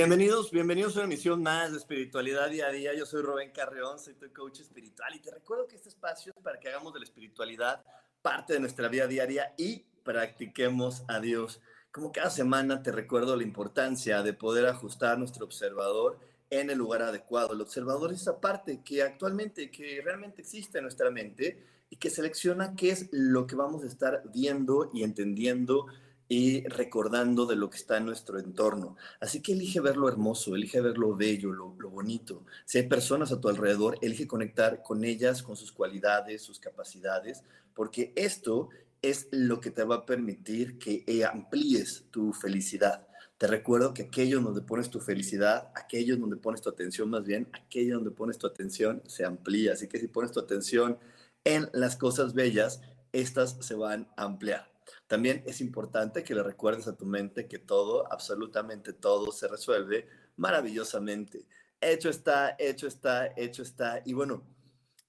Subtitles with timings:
[0.00, 2.94] Bienvenidos, bienvenidos a una emisión más de Espiritualidad Día a Día.
[2.94, 6.42] Yo soy Rubén Carreón, soy tu coach espiritual y te recuerdo que este espacio es
[6.42, 7.84] para que hagamos de la espiritualidad
[8.22, 11.60] parte de nuestra vida diaria y practiquemos a Dios.
[11.92, 17.02] Como cada semana te recuerdo la importancia de poder ajustar nuestro observador en el lugar
[17.02, 17.52] adecuado.
[17.52, 22.08] El observador es esa parte que actualmente, que realmente existe en nuestra mente y que
[22.08, 25.88] selecciona qué es lo que vamos a estar viendo y entendiendo
[26.30, 28.96] y recordando de lo que está en nuestro entorno.
[29.18, 32.46] Así que elige ver lo hermoso, elige ver lo bello, lo, bonito.
[32.64, 37.42] Si hay personas a tu alrededor, elige conectar con ellas, con sus cualidades, sus capacidades,
[37.74, 38.68] porque esto
[39.02, 43.08] es lo que te va a permitir que eh, amplíes tu felicidad.
[43.36, 47.48] Te recuerdo que aquello donde pones tu felicidad, aquello donde pones tu atención más bien,
[47.52, 49.72] aquello donde pones tu atención se amplía.
[49.72, 50.96] Así que si pones tu atención
[51.42, 54.69] en las cosas bellas, estas se van a ampliar.
[55.10, 60.06] También es importante que le recuerdes a tu mente que todo, absolutamente todo, se resuelve
[60.36, 61.48] maravillosamente.
[61.80, 64.02] Hecho está, hecho está, hecho está.
[64.04, 64.46] Y bueno,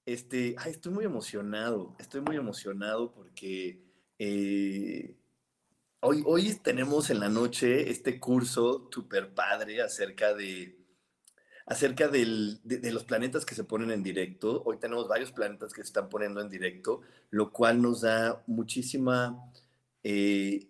[0.04, 3.80] este, estoy muy emocionado, estoy muy emocionado porque
[4.18, 5.16] eh,
[6.00, 10.82] hoy, hoy tenemos en la noche este curso super padre acerca de
[11.64, 12.58] acerca de,
[12.90, 14.64] los planetas que se ponen en directo.
[14.64, 19.38] Hoy tenemos varios planetas que se están poniendo en directo, lo cual nos da muchísima
[20.02, 20.68] eh,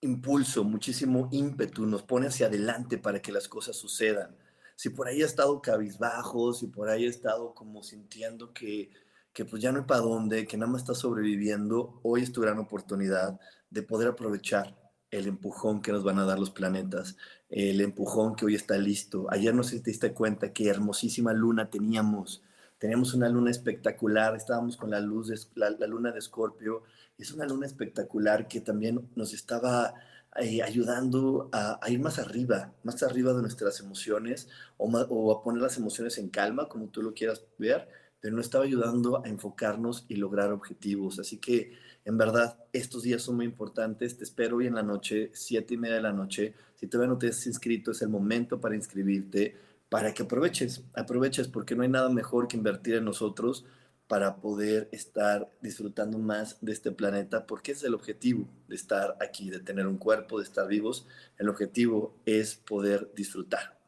[0.00, 4.36] impulso, muchísimo ímpetu, nos pone hacia adelante para que las cosas sucedan.
[4.76, 8.90] Si por ahí ha estado cabizbajo, si por ahí ha estado como sintiendo que,
[9.32, 12.40] que pues ya no hay para dónde, que nada más está sobreviviendo, hoy es tu
[12.40, 13.38] gran oportunidad
[13.70, 14.76] de poder aprovechar
[15.10, 17.16] el empujón que nos van a dar los planetas,
[17.48, 19.26] el empujón que hoy está listo.
[19.30, 22.42] Ayer no sé si te diste cuenta qué hermosísima luna teníamos.
[22.78, 26.82] Teníamos una luna espectacular, estábamos con la luz de la, la luna de Escorpio
[27.18, 29.94] es una luna espectacular que también nos estaba
[30.36, 35.76] eh, ayudando a, ir más arriba, más arriba de nuestras emociones o, a poner las
[35.76, 37.88] emociones en calma, como tú lo quieras ver,
[38.20, 41.18] pero nos estaba ayudando a enfocarnos y lograr objetivos.
[41.18, 41.72] Así que,
[42.04, 44.16] en verdad, estos días son muy importantes.
[44.16, 46.54] Te espero hoy en la noche, siete y media de la noche.
[46.74, 49.56] Si todavía no te has inscrito, es el momento para inscribirte,
[49.88, 53.64] para que aproveches, aproveches, porque no hay nada mejor que invertir en nosotros
[54.06, 59.50] para poder estar disfrutando más de este planeta, porque es el objetivo de estar aquí,
[59.50, 61.06] de tener un cuerpo, de estar vivos.
[61.38, 63.78] El objetivo es poder disfrutar.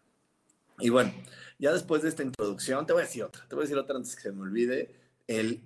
[0.78, 1.12] Y bueno,
[1.58, 3.96] ya después de esta introducción, te voy a decir otra, te voy a decir otra
[3.96, 5.05] antes que se me olvide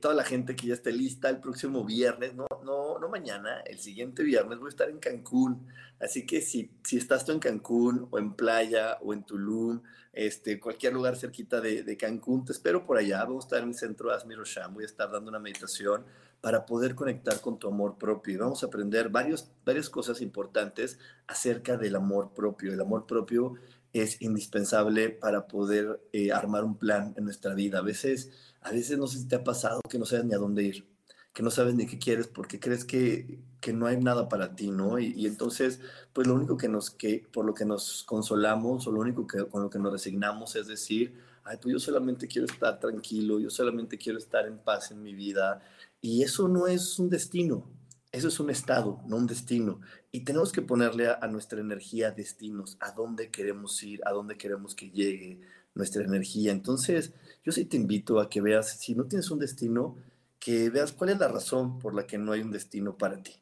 [0.01, 3.79] toda la gente que ya esté lista el próximo viernes, no, no, no mañana, el
[3.79, 5.67] siguiente viernes voy a estar en Cancún.
[6.01, 9.83] Así que si, si estás tú en Cancún o en playa o en Tulum,
[10.15, 13.23] este, cualquier lugar cerquita de, Cancún, te espero por allá.
[13.25, 14.39] Vamos a estar en el centro de Asmir
[14.73, 16.05] voy a estar dando una meditación
[16.41, 18.35] para poder conectar con tu amor propio.
[18.35, 22.73] Y vamos a aprender varios, varias cosas importantes acerca del amor propio.
[22.73, 23.57] El amor propio
[23.93, 27.79] es indispensable para poder eh, armar un plan en nuestra vida.
[27.79, 28.31] A veces
[28.63, 30.87] a veces no sé si te ha pasado que no sabes ni a dónde ir,
[31.33, 34.71] que no sabes ni qué quieres porque crees que, que no hay nada para ti,
[34.71, 34.99] ¿no?
[34.99, 35.81] Y, entonces,
[36.13, 39.47] pues lo único que nos, que por lo que nos consolamos o lo único que,
[39.47, 41.15] con lo que nos resignamos es decir,
[41.45, 45.15] ay, pues yo solamente quiero estar tranquilo, yo solamente quiero estar en paz en mi
[45.15, 45.63] vida.
[46.03, 47.65] Y eso no es un destino,
[48.13, 49.81] eso es un estado, no un destino.
[50.11, 54.75] Y tenemos que ponerle a, nuestra energía destinos, a dónde queremos ir, a dónde queremos
[54.75, 55.41] que llegue
[55.75, 56.51] nuestra energía.
[56.53, 57.13] Entonces,
[57.45, 59.97] yo sí te invito a que veas, si no tienes un destino,
[60.41, 63.37] que veas cuál es la razón por la que no hay un destino para ti.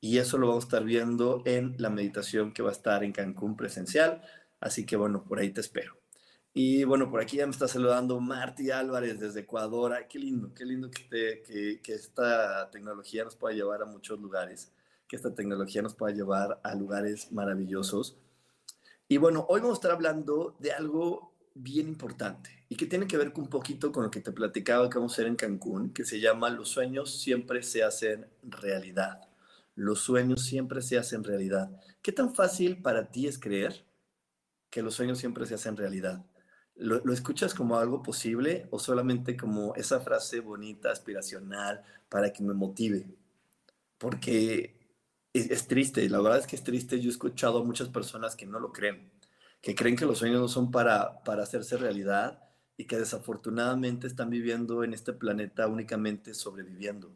[0.00, 3.12] Y eso lo vamos a estar viendo en la meditación que va a estar en
[3.12, 4.22] Cancún presencial.
[4.60, 6.01] Así que bueno, por ahí te espero.
[6.54, 9.94] Y bueno, por aquí ya me está saludando Marty Álvarez desde Ecuador.
[9.94, 14.20] Ay, qué lindo, qué lindo que, que, que esta tecnología nos pueda llevar a muchos
[14.20, 14.70] lugares,
[15.08, 18.18] que esta tecnología nos pueda llevar a lugares maravillosos.
[19.08, 23.16] Y bueno, hoy vamos a estar hablando de algo bien importante y que tiene que
[23.16, 26.04] ver un poquito con lo que te platicaba que vamos a hacer en Cancún, que
[26.04, 29.20] se llama Los sueños siempre se hacen realidad.
[29.74, 31.70] Los sueños siempre se hacen realidad.
[32.02, 33.84] ¿Qué tan fácil para ti es creer
[34.70, 36.24] que los sueños siempre se hacen realidad?
[36.76, 42.54] ¿Lo, escuchas como algo posible o solamente como esa frase bonita, aspiracional, para que me
[42.54, 43.06] motive?
[43.98, 44.74] Porque
[45.32, 47.00] es, es triste, la verdad es que es triste.
[47.00, 49.12] Yo he escuchado a muchas personas que no lo creen
[49.62, 52.42] que creen que los sueños no son para, para hacerse realidad
[52.76, 57.14] y que desafortunadamente están viviendo en este planeta únicamente sobreviviendo,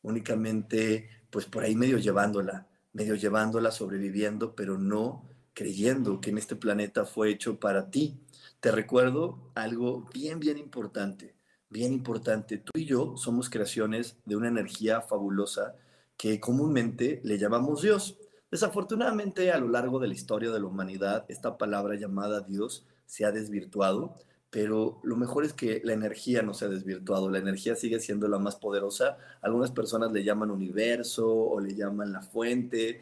[0.00, 6.56] únicamente pues por ahí medio llevándola, medio llevándola, sobreviviendo, pero no creyendo que en este
[6.56, 8.18] planeta fue hecho para ti.
[8.62, 11.34] Te recuerdo algo bien, bien importante,
[11.68, 12.58] bien importante.
[12.58, 15.74] Tú y yo somos creaciones de una energía fabulosa
[16.16, 18.20] que comúnmente le llamamos Dios.
[18.52, 23.24] Desafortunadamente, a lo largo de la historia de la humanidad, esta palabra llamada Dios se
[23.24, 24.14] ha desvirtuado,
[24.48, 28.28] pero lo mejor es que la energía no se ha desvirtuado, la energía sigue siendo
[28.28, 29.18] la más poderosa.
[29.40, 33.00] Algunas personas le llaman universo o le llaman la fuente,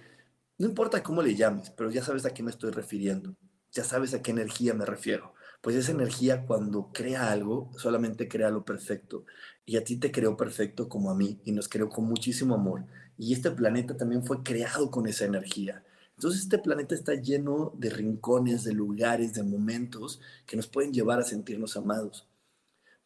[0.56, 3.34] no importa cómo le llames, pero ya sabes a qué me estoy refiriendo,
[3.70, 5.34] ya sabes a qué energía me refiero.
[5.60, 9.24] Pues esa energía cuando crea algo, solamente crea lo perfecto.
[9.66, 12.86] Y a ti te creó perfecto como a mí y nos creó con muchísimo amor
[13.20, 15.84] y este planeta también fue creado con esa energía.
[16.16, 21.20] Entonces este planeta está lleno de rincones, de lugares, de momentos que nos pueden llevar
[21.20, 22.26] a sentirnos amados.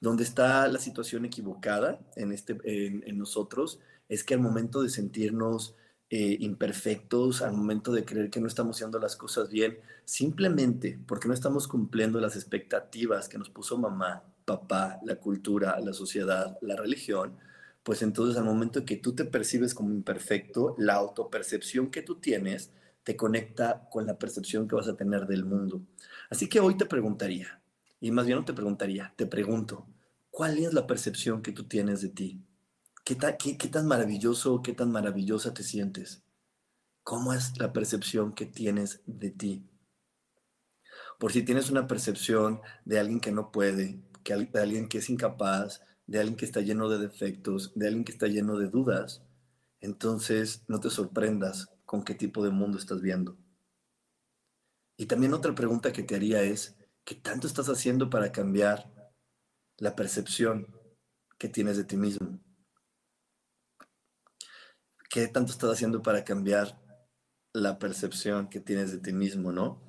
[0.01, 5.75] Donde está la situación equivocada en, este, en, nosotros es que al momento de sentirnos
[6.11, 11.29] eh, imperfectos, al momento de creer que no estamos haciendo las cosas bien, simplemente porque
[11.29, 16.77] no estamos cumpliendo las expectativas que nos puso mamá, papá, la cultura, la sociedad, la
[16.77, 17.37] religión,
[17.83, 22.71] pues entonces al momento que tú te percibes como imperfecto, la autopercepción que tú tienes
[23.03, 25.83] te conecta con la percepción que vas a tener del mundo.
[26.31, 27.61] Así que hoy te preguntaría,
[28.01, 29.87] y más bien no te preguntaría, te pregunto,
[30.31, 32.41] ¿cuál es la percepción que tú tienes de ti?
[33.05, 36.25] ¿Qué, tan maravilloso, qué tan maravillosa te sientes?
[37.03, 39.69] ¿Cómo es la percepción que tienes de ti?
[41.19, 45.11] Por si tienes una percepción de alguien que no puede, que, de alguien que es
[45.11, 49.23] incapaz, de alguien que está lleno de defectos, de alguien que está lleno de dudas,
[49.81, 53.37] entonces no te sorprendas con qué tipo de mundo estás viendo.
[54.97, 58.91] Y también otra pregunta que te haría es, ¿qué tanto estás haciendo para cambiar
[59.77, 60.75] la percepción
[61.37, 62.44] que tienes de ti mismo?
[65.15, 66.77] ¿Qué tanto estás haciendo para cambiar
[67.53, 69.81] la percepción que tienes de ti mismo, no?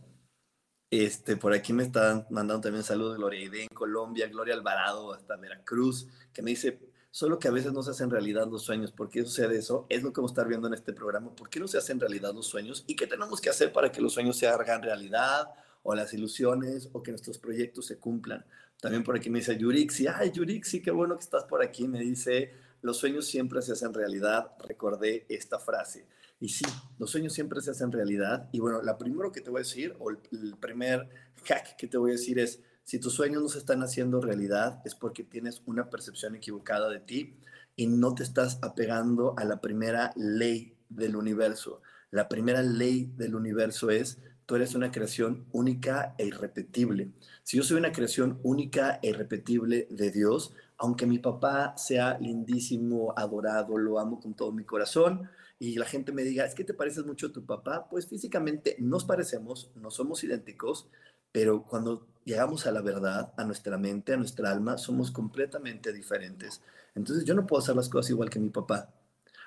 [0.92, 5.36] Este, por aquí me están mandando también saludos Gloria Ide en Colombia, Gloria Alvarado hasta
[5.36, 6.80] Veracruz, que me dice,
[7.10, 8.92] solo que a veces no se hacen realidad los sueños.
[8.92, 9.88] ¿Por qué sucede eso?
[9.90, 11.36] Es lo que vamos a estar viendo en este programa.
[11.36, 12.84] ¿Por qué no se hacen realidad los sueños?
[12.86, 15.50] ¿Y qué tenemos que hacer para que los sueños se hagan realidad?
[15.82, 18.46] O las ilusiones, o que nuestros proyectos se cumplan.
[18.80, 21.88] También por aquí me dice Yurixi, ay Yurixi, qué bueno que estás por aquí.
[21.88, 22.54] Me dice,
[22.86, 24.52] los sueños siempre se hacen realidad.
[24.60, 26.08] Recordé esta frase.
[26.40, 26.66] Y sí,
[27.00, 28.48] los sueños siempre se hacen realidad.
[28.52, 30.20] Y bueno, la primero que te voy a decir, o el,
[30.60, 31.10] primer
[31.46, 34.84] hack que te voy a decir es, si tus sueños no se están haciendo realidad,
[34.86, 37.40] es porque tienes una percepción equivocada de ti
[37.76, 41.82] y no te estás apegando a la primera ley del universo.
[42.12, 47.14] La primera ley del universo es, tú eres una creación única e irrepetible.
[47.42, 53.14] Si yo soy una creación única e irrepetible de Dios, aunque mi papá sea lindísimo,
[53.16, 56.74] adorado, lo amo con todo mi corazón, y la gente me diga, es que te
[56.74, 60.90] pareces mucho a tu papá, pues físicamente nos parecemos, no somos idénticos,
[61.32, 66.62] pero cuando llegamos a la verdad, a nuestra mente, a nuestra alma, somos completamente diferentes.
[66.94, 68.90] Entonces yo no puedo hacer las cosas igual que mi papá.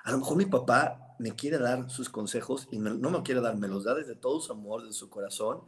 [0.03, 3.57] A lo mejor mi papá me quiere dar sus consejos y no, me quiere dar,
[3.57, 5.61] me los da desde todo su amor, de su corazón,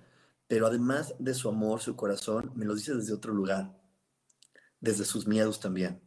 [0.47, 3.71] pero además de su amor, su corazón, me los dice desde otro lugar,
[4.81, 6.01] desde sus miedos también.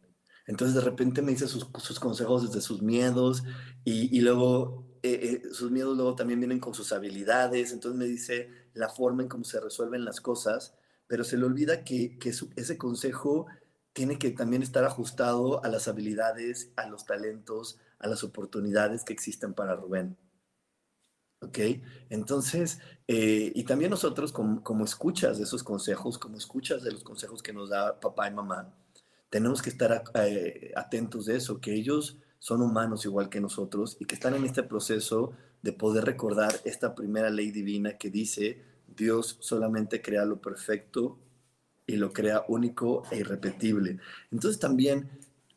[0.47, 1.65] Entonces de repente me dice sus,
[1.99, 3.43] consejos desde sus miedos
[3.83, 8.49] y, luego eh, eh, sus miedos luego también vienen con sus habilidades, entonces me dice
[8.73, 10.75] la forma en cómo se resuelven las cosas,
[11.07, 12.19] pero se le olvida que,
[12.55, 13.47] ese consejo
[13.93, 19.13] tiene que también estar ajustado a las habilidades, a los talentos, a las oportunidades que
[19.13, 20.17] existen para Rubén.
[21.41, 21.59] ¿Ok?
[22.09, 27.03] Entonces, eh, y también nosotros como, como escuchas de esos consejos, como escuchas de los
[27.03, 28.73] consejos que nos da papá y mamá,
[29.29, 34.05] tenemos que estar eh, atentos de eso, que ellos son humanos igual que nosotros y
[34.05, 39.37] que están en este proceso de poder recordar esta primera ley divina que dice, Dios
[39.41, 41.17] solamente crea lo perfecto
[41.87, 43.99] y lo crea único e irrepetible.
[44.31, 45.09] Entonces también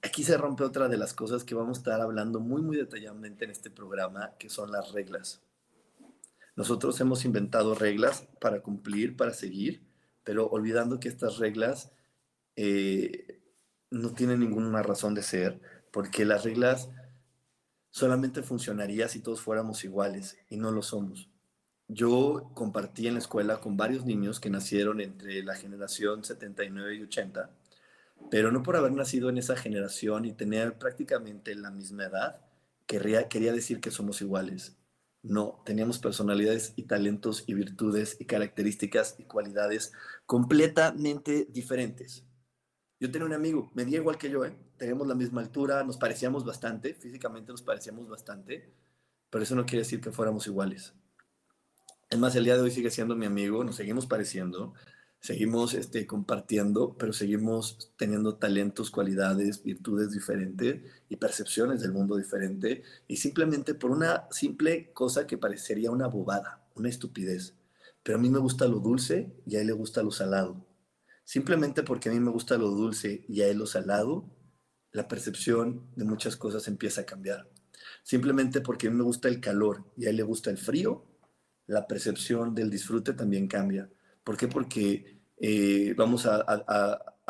[0.02, 3.44] aquí se rompe otra de las cosas que vamos a estar hablando muy, muy detalladamente
[3.44, 5.42] en este programa, que son las reglas.
[6.58, 9.80] Nosotros hemos inventado reglas para cumplir, para seguir,
[10.24, 11.92] pero olvidando que estas reglas
[12.56, 13.40] eh,
[13.90, 15.60] no tienen ninguna razón de ser,
[15.92, 16.90] porque las reglas
[17.90, 21.30] solamente funcionarían si todos fuéramos iguales y no lo somos.
[21.86, 27.02] Yo compartí en la escuela con varios niños que nacieron entre la generación 79 y
[27.04, 27.52] 80,
[28.32, 32.40] pero no por haber nacido en esa generación y tener prácticamente la misma edad,
[32.84, 34.76] quería, quería decir que somos iguales.
[35.22, 39.92] No, teníamos personalidades y talentos y virtudes y características y cualidades
[40.26, 42.24] completamente diferentes.
[43.00, 44.56] Yo tenía un amigo, medía igual que yo, ¿eh?
[44.76, 48.72] teníamos la misma altura, nos parecíamos bastante, físicamente nos parecíamos bastante,
[49.30, 50.94] pero eso no quiere decir que fuéramos iguales.
[52.10, 54.72] Es más, el día de hoy sigue siendo mi amigo, nos seguimos pareciendo,
[55.20, 62.82] seguimos este, compartiendo, pero seguimos teniendo talentos, cualidades, virtudes diferentes y percepciones del mundo diferente,
[63.06, 67.54] y simplemente por una simple cosa que parecería una bobada, una estupidez.
[68.02, 70.66] Pero a mí me gusta lo dulce y a él le gusta lo salado.
[71.24, 74.24] Simplemente porque a mí me gusta lo dulce y a él lo salado,
[74.92, 77.50] la percepción de muchas cosas empieza a cambiar.
[78.02, 81.04] Simplemente porque a mí me gusta el calor y a él le gusta el frío,
[81.66, 83.90] la percepción del disfrute también cambia.
[84.28, 84.46] ¿Por qué?
[84.46, 86.44] Porque eh, vamos a,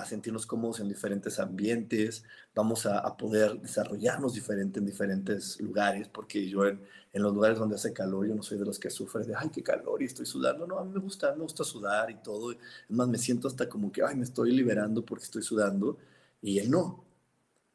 [0.05, 2.25] sentirnos cómodos en diferentes ambientes,
[2.57, 6.81] vamos a, poder desarrollarnos diferente en diferentes lugares, porque yo en,
[7.13, 9.63] los lugares donde hace calor, yo no soy de los que sufre de, ay, qué
[9.63, 10.67] calor y estoy sudando.
[10.67, 12.51] No, a mí me gusta, me gusta sudar y todo.
[12.51, 15.99] Es más, me siento hasta como que, ay, me estoy liberando porque estoy sudando.
[16.43, 17.05] Y él no.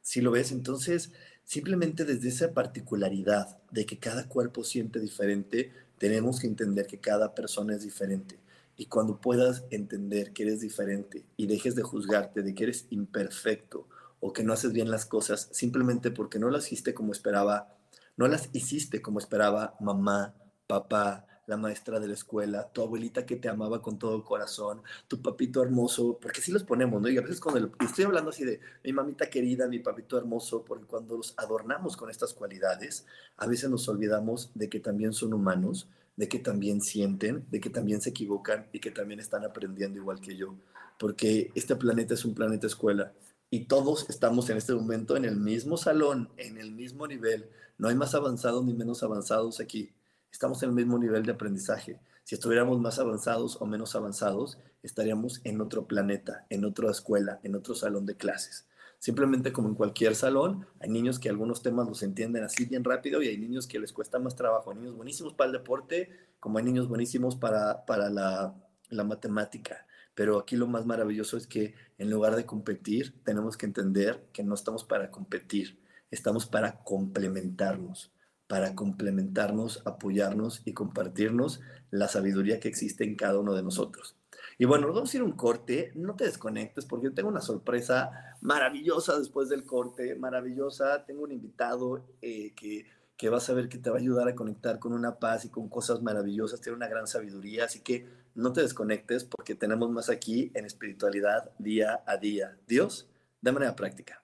[0.01, 1.13] Si lo ves, entonces,
[1.45, 7.33] simplemente desde esa particularidad de que cada cuerpo siente diferente, tenemos que entender que cada
[7.33, 8.42] persona es diferente
[8.75, 13.87] y cuando puedas entender que eres diferente y dejes de juzgarte de que eres imperfecto
[14.19, 17.75] o que no haces bien las cosas simplemente porque no las hiciste como esperaba,
[18.17, 20.33] no las hiciste como esperaba mamá,
[20.67, 24.81] papá, la maestra de la escuela, tu abuelita que te amaba con todo el corazón,
[25.07, 27.09] tu papito hermoso, porque sí los ponemos, ¿no?
[27.09, 30.85] Y a veces cuando estoy hablando así de mi mamita querida, mi papito hermoso, porque
[30.85, 33.05] cuando los adornamos con estas cualidades,
[33.37, 37.69] a veces nos olvidamos de que también son humanos, de que también sienten, de que
[37.69, 40.55] también se equivocan y que también están aprendiendo igual que yo,
[40.99, 43.13] porque este planeta es un planeta escuela
[43.49, 47.87] y todos estamos en este momento en el mismo salón, en el mismo nivel, no
[47.87, 49.91] hay más avanzados ni menos avanzados aquí,
[50.31, 51.99] estamos en el mismo nivel de aprendizaje.
[52.23, 57.55] Si estuviéramos más avanzados o menos avanzados, estaríamos en otro planeta, en otra escuela, en
[57.55, 58.65] otro salón de clases.
[59.03, 63.21] Simplemente como en cualquier salón, hay niños que algunos temas los entienden así bien rápido
[63.21, 64.71] y hay niños que les cuesta más trabajo.
[64.71, 68.55] Hay niños buenísimos para el deporte, como hay niños buenísimos para, para la,
[68.87, 69.85] la matemática.
[70.15, 74.41] Pero aquí lo más maravilloso es que en lugar de competir, tenemos que entender que
[74.41, 78.13] no estamos para competir, estamos para complementarnos,
[78.47, 81.59] para complementarnos, apoyarnos y compartirnos
[81.91, 84.15] la sabiduría que existe en cada uno de nosotros.
[84.57, 88.37] Y bueno, vamos a ir a un corte, no te desconectes porque tengo una sorpresa
[88.41, 91.05] maravillosa después del corte, maravillosa.
[91.05, 92.85] Tengo un invitado eh, que,
[93.17, 95.49] que vas a ver que te va a ayudar a conectar con una paz y
[95.49, 100.09] con cosas maravillosas, tiene una gran sabiduría, así que no te desconectes porque tenemos más
[100.09, 102.57] aquí en espiritualidad día a día.
[102.67, 103.07] Dios,
[103.41, 103.75] de manera.
[103.75, 104.23] Práctica.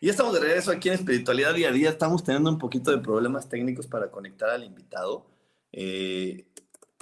[0.00, 1.88] Y estamos de regreso aquí en Espiritualidad Día a Día.
[1.88, 5.26] Estamos teniendo un poquito de problemas técnicos para conectar al invitado.
[5.72, 6.46] Eh,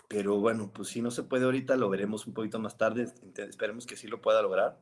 [0.07, 3.13] pero bueno, pues si no se puede ahorita, lo veremos un poquito más tarde.
[3.37, 4.79] Esperemos que sí lo pueda lograr.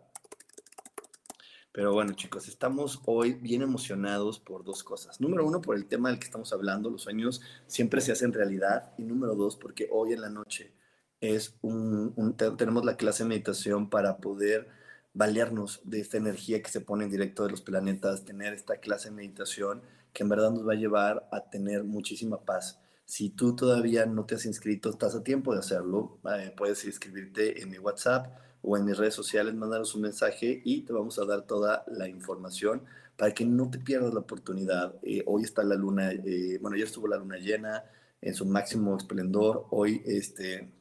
[1.73, 5.19] Pero bueno, chicos, estamos hoy bien emocionados por dos cosas.
[5.19, 8.93] Número uno, por el tema del que estamos hablando, los sueños siempre se hacen realidad.
[8.99, 10.75] Y número dos, porque hoy en la noche
[11.23, 14.69] es un, tenemos la clase de meditación para poder
[15.15, 19.11] valernos de esta energía que se pone en directo de los planetas, tener esta clase
[19.11, 22.79] de meditación que en verdad nos va a llevar a tener muchísima paz.
[23.05, 26.19] Si tú todavía no te has inscrito, estás a tiempo de hacerlo.
[26.39, 28.27] Eh, puedes inscribirte en mi WhatsApp
[28.63, 32.09] o en mis redes sociales, mandaros un mensaje y te vamos a dar toda la
[32.09, 32.83] información
[33.17, 34.95] para que no te pierdas la oportunidad.
[35.03, 37.85] Eh, hoy está la luna, eh, bueno, ya estuvo la luna llena
[38.21, 39.67] en su máximo esplendor.
[39.71, 40.73] Hoy, este,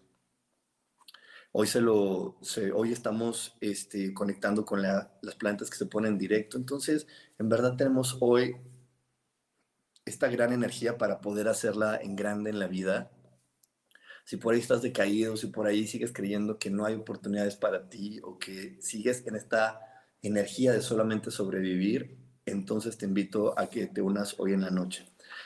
[1.51, 2.37] hoy se lo,
[2.73, 6.57] hoy estamos este, conectando con las plantas que se ponen en directo.
[6.57, 7.07] Entonces,
[7.39, 8.55] en verdad tenemos hoy
[10.05, 13.11] esta gran energía para poder hacerla en grande en la vida
[14.25, 17.89] si por ahí estás decaído, si por ahí sigues creyendo que no hay oportunidades para
[17.89, 19.81] ti o que sigues en esta
[20.21, 25.05] energía de solamente sobrevivir, entonces te invito a que te unas hoy en la noche.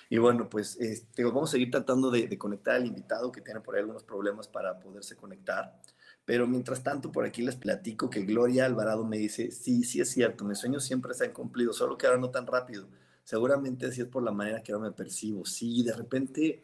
[0.10, 3.76] Y bueno, pues este, vamos a seguir tratando de, conectar al invitado que tiene por
[3.76, 5.82] ahí algunos problemas para poderse conectar.
[6.26, 10.10] Pero mientras tanto, por aquí les platico que Gloria Alvarado me dice, sí, sí es
[10.10, 12.88] cierto, mis sueños siempre se han cumplido, solo que ahora no tan rápido.
[13.24, 15.46] Seguramente así es por la manera que ahora me percibo.
[15.46, 16.64] Sí, de repente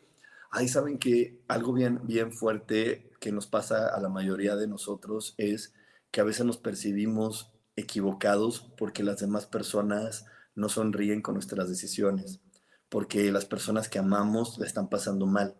[0.53, 5.33] Ahí saben que algo bien, bien fuerte que nos pasa a la mayoría de nosotros
[5.37, 5.73] es
[6.11, 12.41] que a veces nos percibimos equivocados porque las demás personas no sonríen con nuestras decisiones,
[12.89, 15.55] porque las personas que amamos la están pasando mal.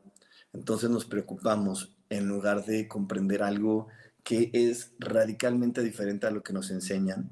[0.51, 3.87] Entonces nos preocupamos en lugar de comprender algo
[4.23, 7.31] que es radicalmente diferente a lo que nos enseñan,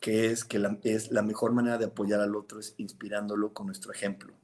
[0.00, 3.66] que es que la, es la mejor manera de apoyar al otro es inspirándolo con
[3.66, 4.34] nuestro ejemplo.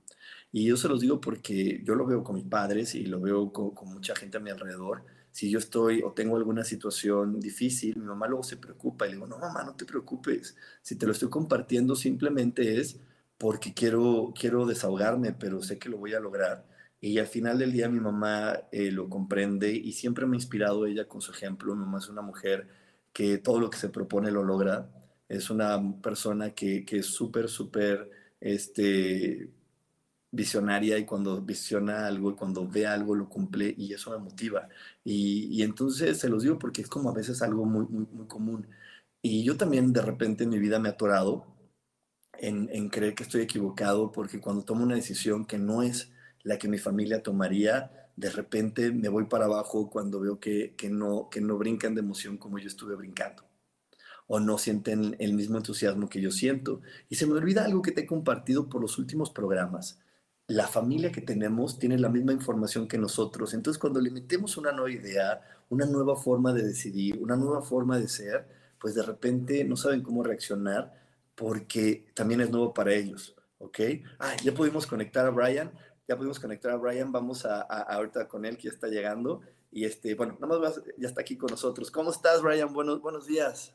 [0.52, 3.52] Y yo se los digo porque yo lo veo con mis padres y lo veo
[3.52, 5.04] con, mucha gente a mi alrededor.
[5.30, 9.14] Si yo estoy o tengo alguna situación difícil, mi mamá luego se preocupa y le
[9.16, 10.56] digo, no, mamá, no te preocupes.
[10.82, 12.98] Si te lo estoy compartiendo simplemente es
[13.38, 16.66] porque quiero, quiero desahogarme, pero sé que lo voy a lograr.
[17.00, 20.86] Y al final del día mi mamá eh, lo comprende y siempre me ha inspirado
[20.86, 21.74] ella con su ejemplo.
[21.74, 22.68] Mi mamá es una mujer
[23.12, 24.90] que todo lo que se propone lo logra.
[25.28, 28.10] Es una persona que, que es súper, súper
[28.40, 29.50] este,
[30.30, 34.68] visionaria y cuando visiona algo y cuando ve algo lo cumple y eso me motiva.
[35.04, 38.68] Y, entonces se los digo porque es como a veces algo muy, muy, muy común.
[39.22, 41.46] Y yo también de repente en mi vida me he atorado
[42.34, 46.10] en, en, creer que estoy equivocado porque cuando tomo una decisión que no es
[46.42, 50.90] la que mi familia tomaría, de repente me voy para abajo cuando veo que, que
[50.90, 53.44] no, que no brincan de emoción como yo estuve brincando
[54.26, 56.82] o no sienten el mismo entusiasmo que yo siento.
[57.08, 59.98] Y se me olvida algo que te he compartido por los últimos programas
[60.50, 63.54] la familia que tenemos tiene la misma información que nosotros.
[63.54, 67.98] Entonces, cuando le metemos una nueva idea, una nueva forma de decidir, una nueva forma
[68.00, 68.48] de ser,
[68.80, 70.92] pues de repente no saben cómo reaccionar
[71.36, 73.36] porque también es nuevo para ellos.
[73.58, 73.78] ¿Ok?
[74.18, 75.70] Ah, ya pudimos conectar a Brian.
[76.10, 77.12] Ya pudimos conectar a Brian.
[77.12, 79.42] Vamos a, ahorita con él que ya está llegando.
[79.70, 81.88] Y este, bueno, nada más ya está aquí con nosotros.
[81.88, 82.72] ¿Cómo estás, Brian?
[82.72, 83.72] Buenos, buenos días.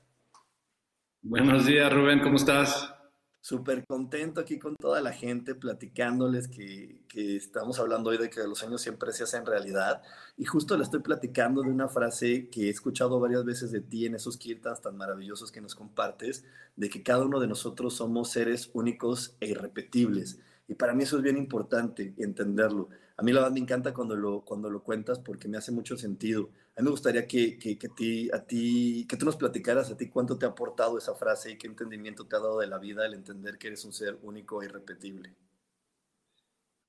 [1.22, 2.20] Buenos días, Rubén.
[2.20, 2.92] ¿Cómo estás?
[3.40, 8.42] súper contento aquí con toda la gente, platicándoles que, que, estamos hablando hoy de que
[8.44, 10.02] los sueños siempre se hacen realidad.
[10.36, 14.08] Y justo le estoy platicando de una frase que he escuchado varias veces de ti
[14.08, 16.44] en esos kirtans tan maravillosos que nos compartes,
[16.76, 20.40] de que cada uno de nosotros somos seres únicos e irrepetibles.
[20.68, 22.90] Y para mí eso es bien importante entenderlo.
[23.18, 25.96] A mí la verdad me encanta cuando lo, cuando lo cuentas porque me hace mucho
[25.96, 26.50] sentido.
[26.76, 29.98] A mí me gustaría que, que, que, ti, a ti, que tú nos platicaras a
[29.98, 32.80] ti cuánto te ha aportado esa frase y qué entendimiento te ha dado de la
[32.80, 35.34] vida el entender que eres un ser único e irrepetible.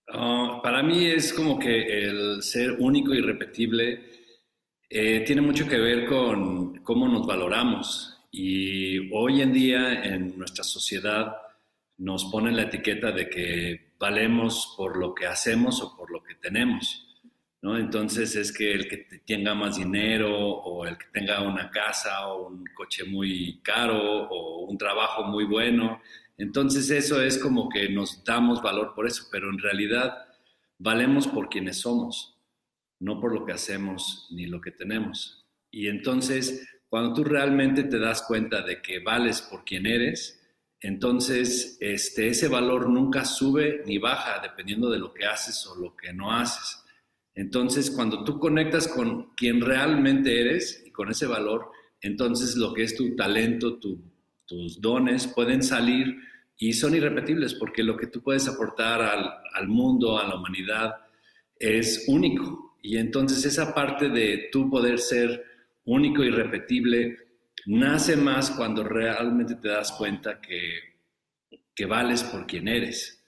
[0.08, 4.04] Ah, para mí es como que el ser único e irrepetible
[4.88, 8.12] eh, tiene mucho que ver con cómo nos valoramos.
[8.30, 11.36] Y hoy en día en nuestra sociedad
[11.98, 16.34] nos ponen la etiqueta de que valemos por lo que hacemos o por lo que
[16.34, 17.06] tenemos.
[17.62, 17.78] ¿no?
[17.78, 22.48] Entonces es que el que tenga más dinero o el que tenga una casa o
[22.48, 26.00] un coche muy caro o un trabajo muy bueno.
[26.38, 30.26] Entonces eso es como que nos damos valor por eso, pero en realidad
[30.78, 32.38] valemos por quienes somos,
[33.00, 35.46] no por lo que hacemos ni lo que tenemos.
[35.70, 40.35] Y entonces cuando tú realmente te das cuenta de que vales por quien eres,
[40.86, 45.96] entonces, este, ese valor nunca sube ni baja dependiendo de lo que haces o lo
[45.96, 46.84] que no haces.
[47.34, 52.84] Entonces, cuando tú conectas con quien realmente eres y con ese valor, entonces lo que
[52.84, 56.18] es tu talento, tus dones pueden salir
[56.56, 60.94] y son irrepetibles porque lo que tú puedes aportar al, al mundo, a la humanidad,
[61.58, 62.76] es único.
[62.80, 65.44] Y entonces esa parte de tú poder ser
[65.84, 67.25] único y repetible
[67.66, 70.96] nace más cuando realmente te das cuenta que,
[71.74, 73.22] que vales por quien eres.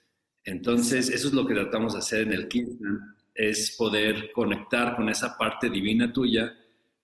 [0.45, 5.09] Entonces, eso es lo que tratamos de hacer en el Kirtan, es poder conectar con
[5.09, 6.57] esa parte divina tuya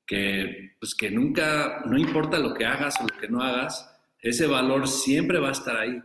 [0.07, 4.47] que, pues que nunca, no importa lo que hagas o lo que no hagas, ese
[4.47, 6.01] valor siempre va a estar ahí.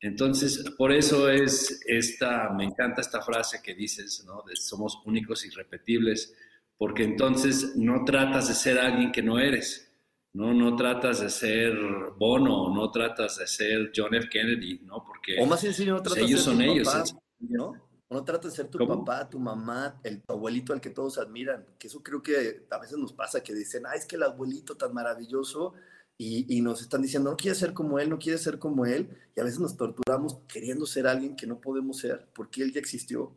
[0.00, 4.42] Entonces, por eso es esta, me encanta esta frase que dices, ¿no?
[4.54, 6.34] Somos únicos y repetibles,
[6.76, 9.87] porque entonces no tratas de ser alguien que no eres,
[10.34, 10.52] ¿no?
[10.52, 11.74] No tratas de ser
[12.16, 14.28] Bono, no tratas de ser John F.
[14.28, 15.04] Kennedy, ¿no?
[15.04, 16.88] Porque o más sencillo, no pues, tratas ellos de ser son tu ellos.
[16.88, 17.04] papá,
[17.40, 17.66] ¿no?
[18.08, 19.04] O no tratas de ser tu ¿Cómo?
[19.04, 21.66] papá, tu mamá, el tu abuelito al que todos admiran.
[21.78, 24.76] Que eso creo que a veces nos pasa, que dicen, ah, es que el abuelito
[24.76, 25.74] tan maravilloso,
[26.16, 29.08] y, y nos están diciendo, no quieres ser como él, no quieres ser como él,
[29.36, 32.80] y a veces nos torturamos queriendo ser alguien que no podemos ser, porque él ya
[32.80, 33.32] existió.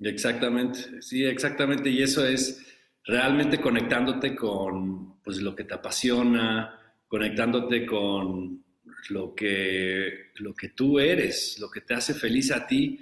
[0.00, 1.90] Exactamente, sí, exactamente.
[1.90, 2.62] Y eso es
[3.04, 8.64] realmente conectándote con pues, lo que te apasiona, conectándote con
[9.10, 12.98] lo que, lo que tú eres, lo que te hace feliz a ti.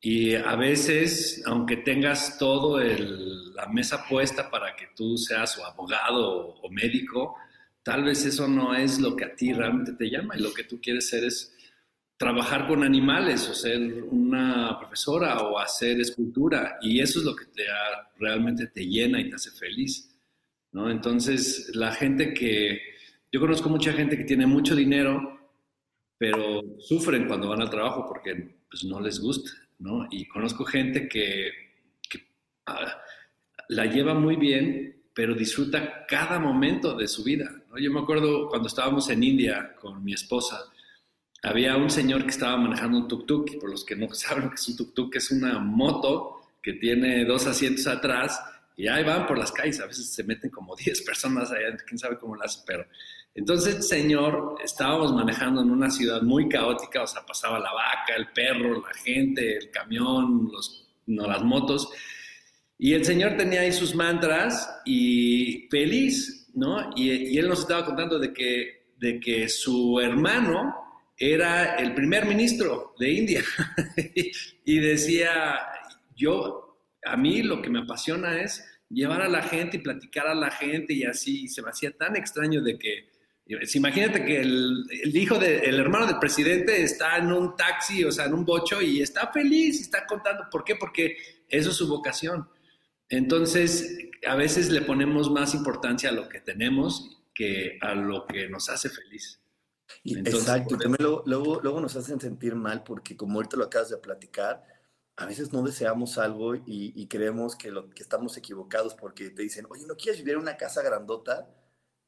[0.00, 5.66] Y a veces, aunque tengas todo el- la mesa puesta para que tú seas o
[5.66, 7.36] abogado o, médico,
[7.82, 10.64] tal vez eso no es lo que a ti realmente te llama y lo que
[10.64, 11.54] tú quieres ser es
[12.20, 13.80] trabajar con animales o ser
[14.10, 19.18] una profesora o hacer escultura y eso es lo que te ha- realmente te llena
[19.18, 20.14] y te hace feliz,
[20.72, 20.90] ¿no?
[20.90, 22.78] Entonces, la gente que,
[23.32, 25.40] yo conozco mucha gente que tiene mucho dinero,
[26.18, 30.06] pero sufren cuando van al trabajo porque pues, no les gusta, ¿no?
[30.10, 31.50] Y conozco gente que,
[32.66, 32.98] ah,
[33.70, 37.78] la lleva muy bien, pero disfruta cada momento de su vida, ¿no?
[37.78, 40.58] Yo me acuerdo cuando estábamos en India con mi esposa,
[41.42, 44.50] había un señor que estaba manejando un tuk-tuk, y por los que no saben lo
[44.50, 48.40] que es un tuk-tuk, es una moto que tiene dos asientos atrás
[48.76, 51.98] y ahí van por las calles, a veces se meten como 10 personas allá, quién
[51.98, 52.86] sabe cómo lo hacen, pero...
[53.32, 58.32] Entonces, señor, estábamos manejando en una ciudad muy caótica, o sea, pasaba la vaca, el
[58.32, 61.88] perro, la gente, el camión, los, no, las motos,
[62.76, 66.90] y el señor tenía ahí sus mantras y feliz, ¿no?
[66.96, 70.89] Y, y él nos estaba contando de que, de que su hermano
[71.22, 73.44] era el primer ministro de India
[74.64, 75.60] y decía,
[76.16, 80.34] yo, a mí lo que me apasiona es llevar a la gente y platicar a
[80.34, 83.10] la gente y así, se me hacía tan extraño de que,
[83.74, 88.32] imagínate que el, hijo del hermano del presidente está en un taxi, o sea, en
[88.32, 90.74] un bocho y está feliz está contando, ¿por qué?
[90.74, 92.48] Porque eso es su vocación.
[93.10, 98.48] Entonces, a veces le ponemos más importancia a lo que tenemos que a lo que
[98.48, 99.39] nos hace feliz.
[100.04, 103.64] Entonces, exacto, y también luego, luego, luego nos hacen sentir mal porque como ahorita lo
[103.64, 104.64] acabas de platicar,
[105.16, 109.42] a veces no deseamos algo y, y creemos que, lo, que estamos equivocados porque te
[109.42, 111.48] dicen, oye, ¿no quieres vivir en una casa grandota?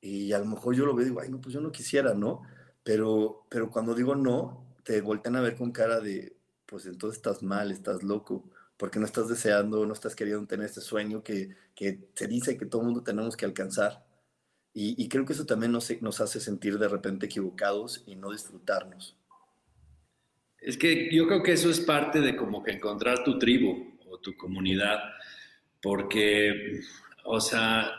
[0.00, 2.14] Y a lo mejor yo lo veo y digo, ay, no, pues yo no quisiera,
[2.14, 2.42] ¿no?
[2.82, 7.42] Pero, pero cuando digo no, te voltean a ver con cara de, pues entonces estás
[7.42, 8.44] mal, estás loco,
[8.76, 12.66] porque no estás deseando, no estás queriendo tener este sueño que, que se dice que
[12.66, 14.04] todo el mundo tenemos que alcanzar.
[14.74, 18.30] Y, y creo que eso también nos, nos hace sentir de repente equivocados y no
[18.30, 19.16] disfrutarnos.
[20.62, 24.18] Es que yo creo que eso es parte de como que encontrar tu tribu o
[24.18, 25.00] tu comunidad,
[25.82, 26.80] porque,
[27.24, 27.90] o sea,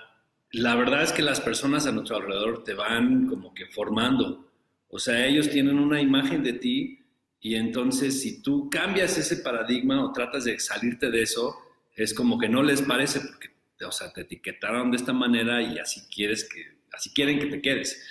[0.51, 4.49] la verdad es que las personas a nuestro alrededor te van como que formando,
[4.87, 6.99] o sea, ellos tienen una imagen de ti
[7.41, 11.57] y entonces si tú cambias ese paradigma o tratas de salirte de eso,
[11.95, 13.49] es como que no les parece porque,
[13.85, 17.61] o sea, te etiquetaron de esta manera y así quieres que, así quieren que te
[17.61, 18.01] quedes.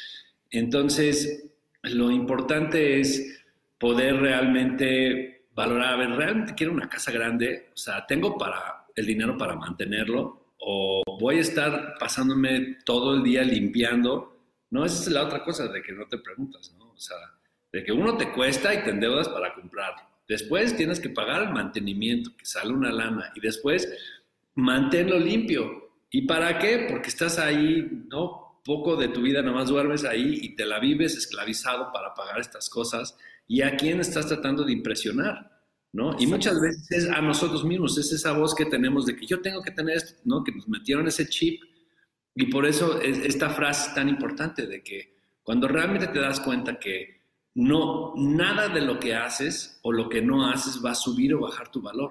[0.51, 1.51] Entonces,
[1.83, 3.43] lo importante es
[3.79, 7.71] poder realmente valorar, a ver, ¿realmente quiero una casa grande?
[7.73, 10.55] O sea, ¿tengo para el dinero para mantenerlo?
[10.59, 14.41] ¿O voy a estar pasándome todo el día limpiando?
[14.71, 16.93] No, esa es la otra cosa de que no te preguntas, ¿no?
[16.93, 17.17] O sea,
[17.73, 20.03] de que uno te cuesta y te endeudas para comprarlo.
[20.29, 23.93] Después tienes que pagar el mantenimiento, que sale una lana, y después
[24.55, 25.91] manténlo limpio.
[26.11, 26.87] ¿Y para qué?
[26.89, 28.61] Porque estás ahí, ¿no?
[28.65, 32.69] Poco de tu vida, nomás duermes ahí y te la vives esclavizado para pagar estas
[32.69, 33.17] cosas.
[33.49, 35.51] ¿Y a quién estás tratando de impresionar?
[35.93, 36.17] ¿No?
[36.19, 39.43] Y muchas veces es a nosotros mismos, es esa voz que tenemos de que yo
[39.43, 40.43] tengo que tener esto, ¿no?
[40.43, 41.63] Que nos metieron ese chip.
[42.35, 46.41] Y por eso es esta frase es tan importante de que cuando realmente te das
[46.41, 47.21] cuenta que
[47.55, 51.41] no, nada de lo que haces o lo que no haces va a subir o
[51.41, 52.11] bajar tu valor,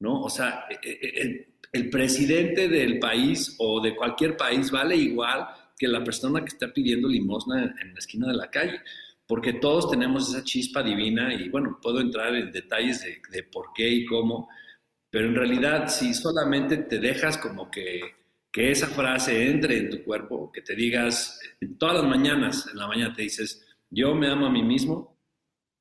[0.00, 0.22] ¿no?
[0.22, 6.02] O sea, el, el presidente del país o de cualquier país vale igual que la
[6.02, 8.80] persona que está pidiendo limosna en la esquina de la calle.
[9.26, 13.72] porque todos tenemos esa chispa divina y bueno, puedo entrar en detalles de, de por
[13.74, 14.48] qué y cómo,
[15.10, 18.00] pero en realidad si solamente te dejas como que,
[18.50, 21.38] que esa frase entre en tu cuerpo, que te digas
[21.78, 25.18] todas las mañanas, en la mañana te dices, yo me amo a mí mismo,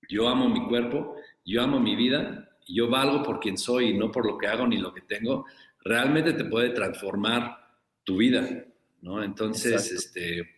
[0.09, 4.11] yo amo mi cuerpo, yo amo mi vida, yo valgo por quien soy y no
[4.11, 5.45] por lo que hago ni lo que tengo,
[5.83, 7.57] realmente te puede transformar
[8.03, 8.65] tu vida,
[9.01, 9.23] ¿no?
[9.23, 10.55] Entonces, este...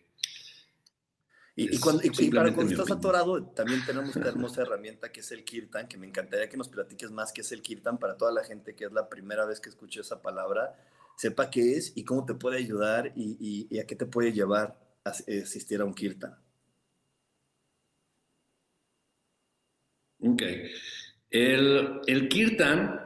[1.56, 2.00] Y, cuando,
[2.32, 6.06] para cuando estás atorado, también tenemos esta hermosa herramienta que es el Kirtan, que me
[6.06, 8.92] encantaría que nos platiques más qué es el Kirtan para toda la gente que es
[8.92, 10.74] la primera vez que escucha esa palabra,
[11.16, 14.78] sepa qué es y cómo te puede ayudar y, y a qué te puede llevar
[15.04, 16.38] a asistir a un Kirtan.
[20.22, 20.42] Ok.
[21.30, 23.00] El, kirtan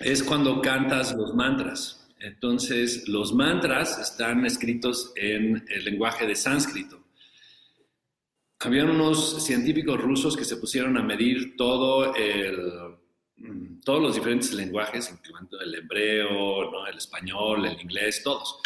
[0.00, 2.08] es cuando cantas los mantras.
[2.18, 7.00] Entonces, los mantras están escritos en el lenguaje de sánscrito.
[8.60, 12.96] Habían unos científicos rusos que se pusieron a medir todo el,
[13.84, 18.58] todos los diferentes lenguajes, incluyendo el hebreo, el español, el inglés, todos,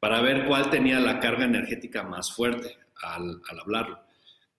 [0.00, 4.05] para ver cuál tenía la carga energética más fuerte al, al hablarlo.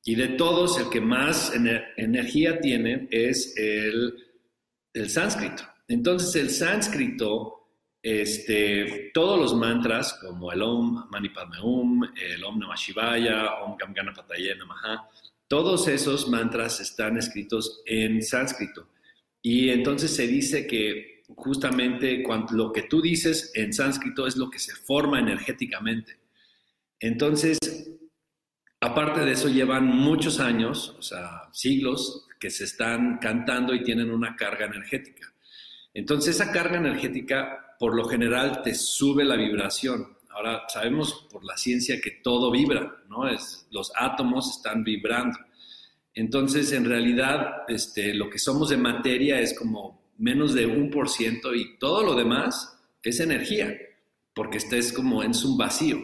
[0.07, 4.15] Y de todos, el que más energía tiene es el,
[4.93, 5.63] el sánscrito.
[5.85, 7.67] Entonces, el sánscrito,
[8.01, 13.75] este, todos los mantras, como el Om Mani Padme Hum, el Om Namah Shivaya, Om
[13.75, 15.09] Gam Ganapataye Namaha,
[15.45, 18.87] todos esos mantras están escritos en sánscrito.
[19.41, 24.49] Y entonces se dice que justamente cuando, lo que tú dices en sánscrito es lo
[24.49, 26.17] que se forma energéticamente.
[26.97, 27.59] Entonces,
[28.79, 34.11] Aparte de eso, llevan muchos años, o sea, siglos, que se están cantando y tienen
[34.11, 35.33] una carga energética.
[35.93, 40.15] Entonces, esa carga energética, por lo general, te sube la vibración.
[40.29, 43.27] Ahora, sabemos por la ciencia que todo vibra, ¿no?
[43.27, 45.39] Es, los átomos están vibrando.
[46.13, 51.09] Entonces, en realidad, este, lo que somos de materia es como menos de un por
[51.09, 53.75] ciento y todo lo demás es energía,
[54.35, 55.97] porque estés como en un vacío.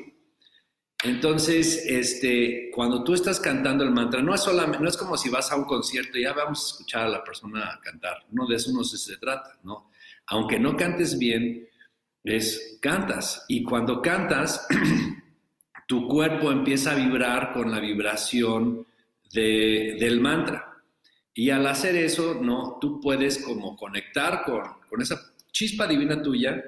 [1.04, 5.30] Entonces, este, cuando tú estás cantando el mantra, no es, solamente, no es como si
[5.30, 8.56] vas a un concierto y ya vamos a escuchar a la persona cantar, no de
[8.56, 9.90] eso no se trata, ¿no?
[10.28, 11.68] Aunque no cantes bien,
[12.24, 13.44] es cantas.
[13.50, 14.66] Y cuando cantas,
[15.88, 18.88] tu cuerpo empieza a vibrar con la vibración
[19.34, 20.70] del mantra.
[21.34, 22.78] Y al hacer eso, ¿no?
[22.80, 25.20] Tú puedes como conectar con, con esa
[25.52, 26.64] chispa divina tuya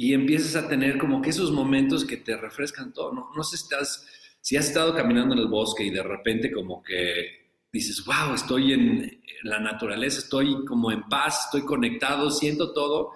[0.00, 3.12] y empiezas a tener como que esos momentos que te refrescan todo.
[3.12, 4.06] No, no sé si, estás,
[4.40, 8.74] si has estado caminando en el bosque y de repente como que dices, wow, estoy
[8.74, 13.10] en la naturaleza, estoy como en paz, estoy conectado, siento todo.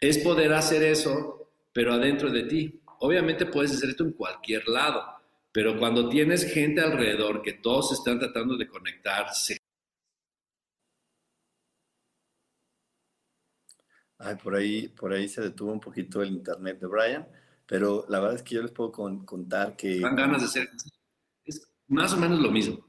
[0.00, 2.80] Es poder hacer eso, pero adentro de ti.
[3.00, 5.04] Obviamente puedes hacer esto en cualquier lado,
[5.52, 9.58] pero cuando tienes gente alrededor que todos están tratando de conectarse
[14.18, 17.28] Ay, por ahí, por ahí se detuvo un poquito el internet de Brian,
[17.66, 20.00] pero la verdad es que yo les puedo contar que...
[20.00, 20.70] Dan ganas de hacer...
[21.44, 22.86] Es más o menos lo mismo.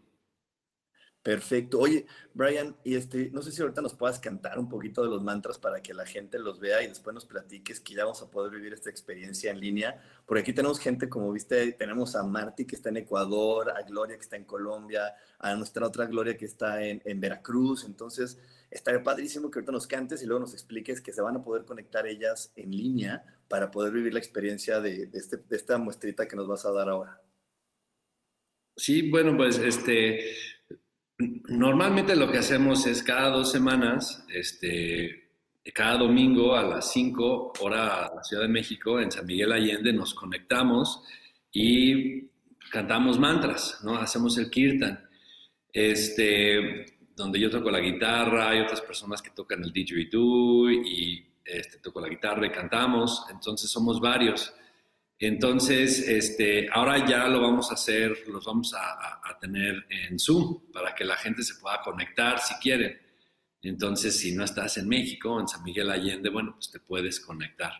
[1.25, 1.79] Perfecto.
[1.79, 5.23] Oye, Brian, y este, no sé si ahorita nos puedas cantar un poquito de los
[5.23, 8.29] mantras para que la gente los vea y después nos platiques que ya vamos a
[8.29, 9.99] poder vivir esta experiencia en línea.
[10.27, 14.17] Porque aquí tenemos gente, como viste, tenemos a Marty que está en Ecuador, a Gloria
[14.17, 17.85] que está en Colombia, a nuestra otra Gloria que está en, en Veracruz.
[17.85, 18.37] Entonces,
[18.69, 21.65] estaría padrísimo que ahorita nos cantes y luego nos expliques que se van a poder
[21.65, 26.27] conectar ellas en línea para poder vivir la experiencia de, de, este, de esta muestrita
[26.27, 27.19] que nos vas a dar ahora.
[28.77, 30.35] Sí, bueno, pues este
[31.17, 35.29] Normalmente lo que hacemos es cada dos semanas, este,
[35.73, 40.13] cada domingo a las 5 hora la Ciudad de México, en San Miguel Allende, nos
[40.13, 41.03] conectamos
[41.53, 42.27] y
[42.69, 43.95] cantamos mantras, ¿no?
[43.95, 45.07] Hacemos el kirtan,
[45.71, 51.77] este, donde yo toco la guitarra, hay otras personas que tocan el didgeridoo y este,
[51.77, 54.53] toco la guitarra y cantamos, entonces somos varios.
[55.17, 60.95] Entonces, este, ahora ya lo vamos a hacer, los vamos a, tener en Zoom para
[60.95, 62.99] que la gente se pueda conectar si quieren.
[63.61, 67.73] Entonces, si no estás en México, en San Miguel Allende, bueno, pues te puedes conectar.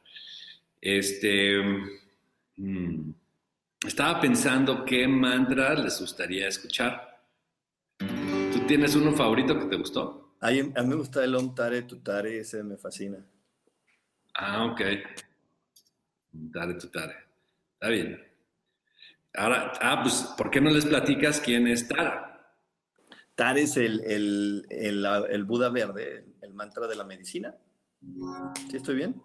[0.80, 1.60] Este,
[2.58, 3.12] mm,
[3.86, 7.24] estaba pensando qué mantra les gustaría escuchar.
[7.98, 10.36] ¿Tú tienes uno favorito que te gustó?
[10.42, 13.18] A mí, me gusta el Om Tare Tutare, ese me fascina.
[14.36, 14.82] Ah, ok.
[16.52, 17.25] Tare Tutare.
[17.76, 18.22] Está bien.
[19.34, 22.36] Ahora, ah, pues, ¿por qué no les platicas quién es Tara?
[23.36, 24.66] Tara es el, el,
[25.30, 27.54] el, Buda verde, el mantra de la medicina.
[28.70, 29.22] ¿Sí estoy bien?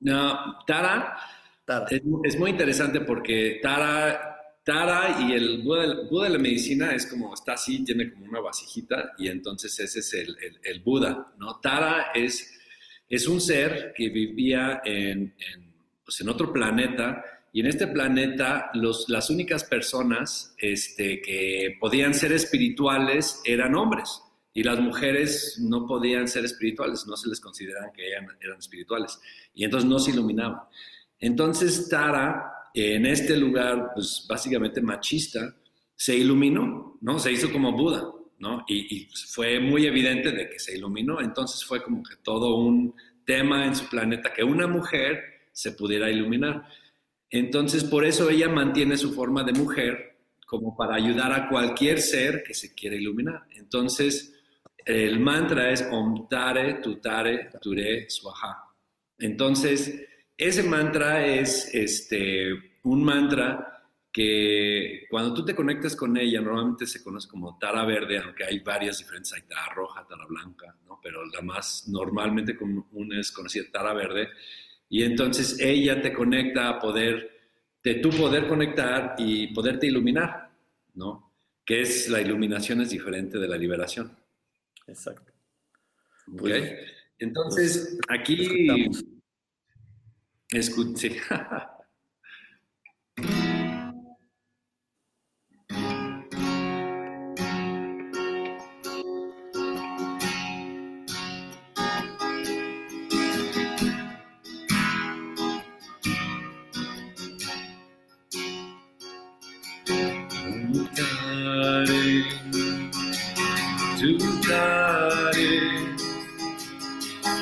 [0.00, 1.18] No, Tara,
[1.64, 1.86] Tara.
[1.90, 7.54] Es, muy interesante porque Tara, Tara y el Buda de, la, medicina es como, está
[7.54, 11.58] así, tiene como una vasijita y entonces ese es el, el, Buda, ¿no?
[11.58, 12.60] Tara es,
[13.08, 15.67] es un ser que vivía en, en,
[16.08, 22.14] pues en otro planeta y en este planeta los, las únicas personas este, que podían
[22.14, 24.22] ser espirituales eran hombres
[24.54, 29.20] y las mujeres no podían ser espirituales, no se les consideraban que eran, eran espirituales
[29.52, 30.62] y entonces no se iluminaban.
[31.20, 35.54] Entonces Tara en este lugar, pues básicamente machista,
[35.94, 37.18] se iluminó, ¿no?
[37.18, 38.64] Se hizo como Buda, ¿no?
[38.66, 41.20] Y, fue muy evidente de que se iluminó.
[41.20, 42.94] Entonces fue como que todo un
[43.26, 46.68] tema en su planeta que una mujer se pudiera iluminar.
[47.28, 50.16] Entonces por eso ella mantiene su forma de mujer
[50.46, 53.42] como para ayudar a cualquier ser que se quiera iluminar.
[53.56, 54.38] Entonces
[54.84, 58.72] el mantra es Om Tare Tutare Ture Swaha.
[59.18, 60.00] Entonces
[60.36, 62.52] ese mantra es este,
[62.84, 68.18] un mantra que cuando tú te conectas con ella, normalmente se conoce como tara verde,
[68.18, 71.00] aunque hay varias diferentes, hay tara roja, tara blanca, ¿no?
[71.02, 74.28] pero la más normalmente común es conocida tara verde,
[74.88, 77.30] y entonces ella te conecta a poder,
[77.82, 80.50] de tu poder conectar y poderte iluminar,
[80.94, 81.32] ¿no?
[81.64, 84.16] Que es, la iluminación es diferente de la liberación.
[84.86, 85.32] Exacto.
[86.36, 86.74] Pues,
[87.18, 88.90] entonces, pues, aquí...
[90.50, 91.20] Escuche.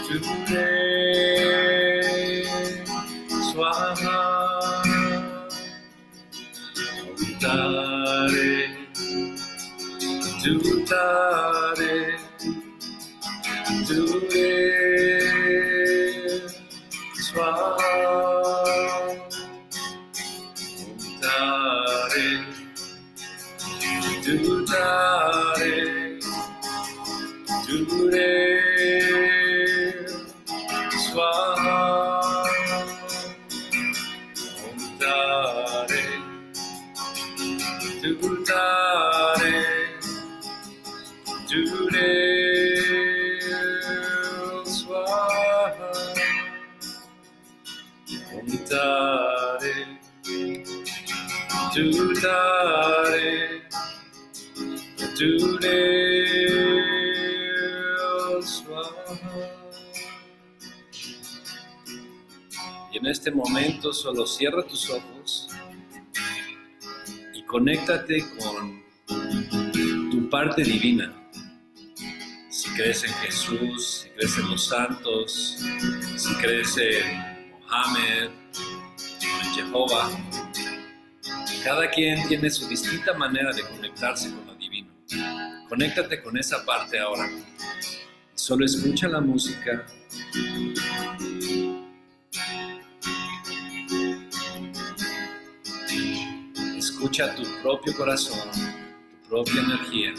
[0.09, 0.86] Y
[63.92, 65.49] solo cierra tus ojos
[67.35, 68.83] y conéctate con
[70.11, 71.12] tu parte divina.
[72.51, 75.59] Si crees en Jesús, si crees en los santos,
[76.16, 78.31] si crees en Mohammed,
[79.20, 80.11] en Jehová,
[81.64, 84.90] cada quien tiene su distinta manera de conectarse con lo divino.
[85.68, 87.29] Conéctate con esa parte ahora.
[88.35, 89.85] Solo escucha la música.
[96.97, 98.51] Escucha tu propio corazón,
[99.23, 100.15] tu propia energía.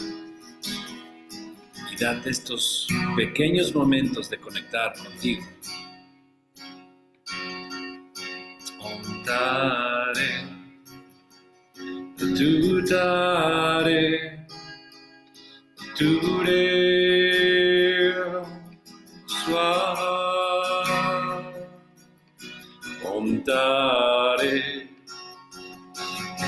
[1.90, 2.86] Y date estos
[3.16, 5.42] pequeños momentos de conectar contigo.
[8.78, 10.46] Om Tare,
[23.04, 24.27] Om Tare,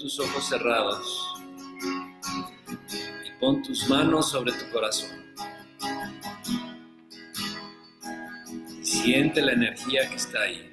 [0.00, 1.34] tus ojos cerrados
[3.26, 5.20] y pon tus manos sobre tu corazón.
[9.02, 10.70] siente la energía que está ahí.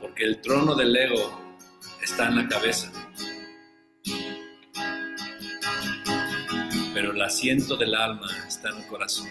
[0.00, 1.56] Porque el trono del ego
[2.02, 2.90] está en la cabeza.
[6.94, 9.28] Pero el asiento del alma está en el corazón.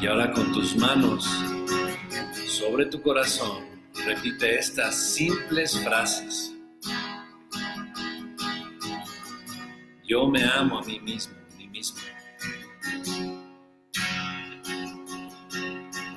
[0.00, 1.26] Y ahora con tus manos
[2.46, 3.64] sobre tu corazón,
[4.04, 6.54] repite estas simples frases.
[10.04, 11.98] Yo me amo a mí mismo, a mí mismo.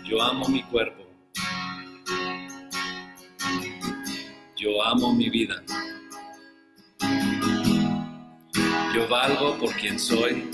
[0.05, 1.05] Yo amo mi cuerpo.
[4.57, 5.63] Yo amo mi vida.
[8.93, 10.49] Yo valgo por quien soy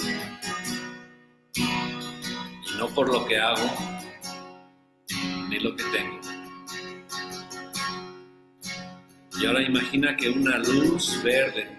[2.78, 3.70] no por lo que hago
[5.50, 6.20] ni lo que tengo.
[9.40, 11.70] Y ahora imagina que una luz verde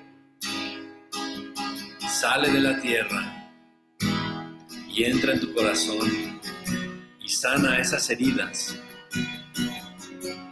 [2.08, 3.50] sale de la tierra
[4.88, 6.40] y entra en tu corazón
[7.20, 8.78] y sana esas heridas,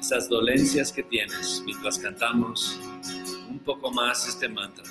[0.01, 2.78] esas dolencias que tienes mientras cantamos
[3.49, 4.84] un poco más este mantra.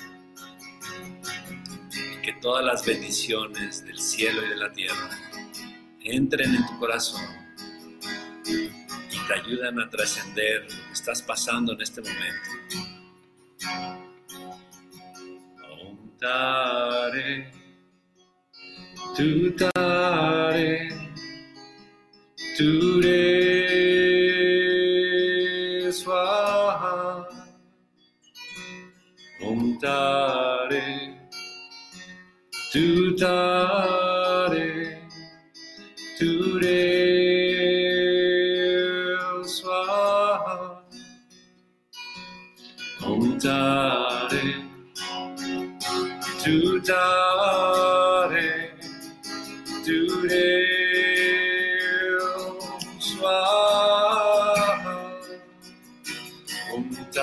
[1.92, 5.10] Y que todas las bendiciones del cielo y de la tierra
[6.04, 7.24] entren en tu corazón
[8.44, 12.50] y te ayudan a trascender lo que estás pasando en este momento.
[19.16, 19.54] Tu
[30.70, 31.14] Re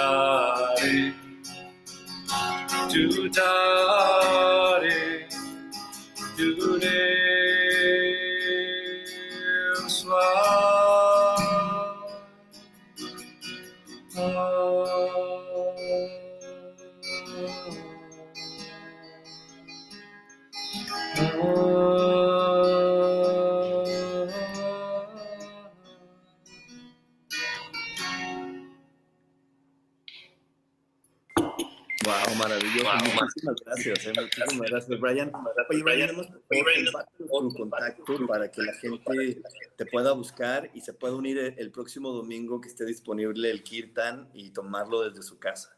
[0.02, 1.14] Om Tare,
[2.90, 3.30] Tu
[34.72, 35.32] gracias, Brian.
[35.70, 39.42] Oye, Brian, hemos tu contacto para que la gente
[39.76, 43.64] te pueda buscar y se pueda unir el, el próximo domingo que esté disponible el
[43.64, 45.78] Kirtan y tomarlo desde su casa.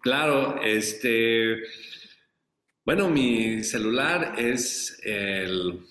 [0.00, 1.62] Claro, este,
[2.84, 5.86] bueno, mi celular es el,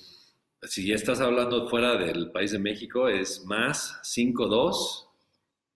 [0.64, 5.08] si ya estás hablando fuera del país de México, es más 52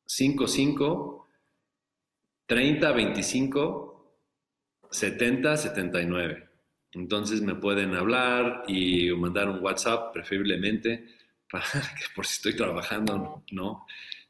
[0.05, 1.27] 55
[2.45, 3.94] 30 25
[4.95, 6.49] 70 79.
[6.93, 11.05] Entonces me pueden hablar y mandar un WhatsApp preferiblemente
[11.51, 13.85] para que por si estoy trabajando, no.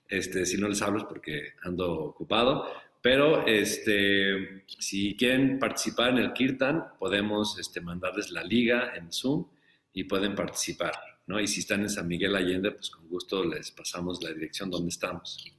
[0.08, 2.68] Este, si no les hablo es porque ando ocupado.
[3.02, 9.48] Pero este, si quieren participar en el Kirtan, podemos este, mandarles la liga en Zoom
[9.94, 10.94] y pueden participar.
[11.28, 11.40] ¿no?
[11.40, 14.90] Y si están en San Miguel Allende, pues con gusto les pasamos la dirección donde
[14.90, 15.55] estamos.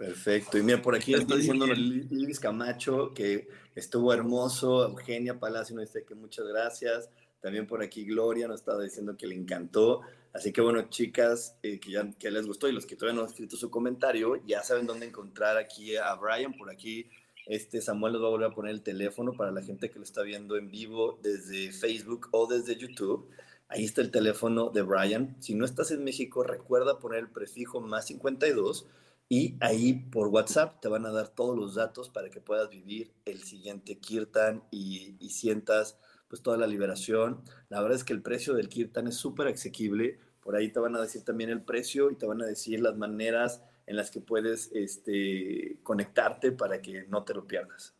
[0.00, 0.56] Perfecto.
[0.56, 4.82] Y mira, por aquí está diciendo Luis Camacho que estuvo hermoso.
[4.82, 7.10] Eugenia Palacio nos dice que muchas gracias.
[7.42, 10.00] También por aquí Gloria nos estaba diciendo que le encantó.
[10.32, 13.26] Así que bueno, chicas, eh, que ya que les gustó y los que todavía no
[13.26, 16.54] han escrito su comentario, ya saben dónde encontrar aquí a Brian.
[16.54, 17.10] Por aquí
[17.44, 20.04] este Samuel les va a volver a poner el teléfono para la gente que lo
[20.06, 23.28] está viendo en vivo desde Facebook o desde YouTube.
[23.68, 25.36] Ahí está el teléfono de Brian.
[25.40, 28.86] Si no estás en México, recuerda poner el prefijo más 52
[29.32, 33.12] y ahí por WhatsApp te van a dar todos los datos para que puedas vivir
[33.24, 37.40] el siguiente Kirtan y, y sientas pues toda la liberación.
[37.68, 40.18] La verdad es que el precio del Kirtan es súper asequible.
[40.40, 42.96] Por ahí te van a decir también el precio y te van a decir las
[42.96, 47.94] maneras en las que puedes este, conectarte para que no te lo pierdas.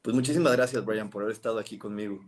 [0.00, 2.24] Pues muchísimas gracias, Brian, por haber estado aquí conmigo.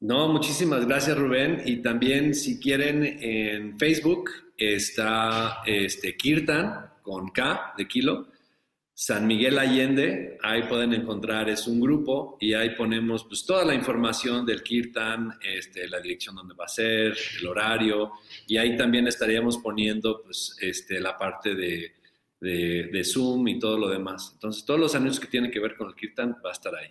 [0.00, 1.62] No, muchísimas gracias, Rubén.
[1.66, 8.28] Y también, si quieren, en Facebook está este, Kirtan con K de kilo.
[8.94, 13.74] San Miguel Allende, ahí pueden encontrar, es un grupo y ahí ponemos pues toda la
[13.74, 18.12] información del Kirtan, este, la dirección donde va a ser, el horario
[18.46, 21.94] y ahí también estaríamos poniendo pues este, la parte de
[22.42, 24.30] de, Zoom y todo lo demás.
[24.34, 26.90] Entonces, todos los anuncios que tienen que ver con el Kirtan va a estar ahí.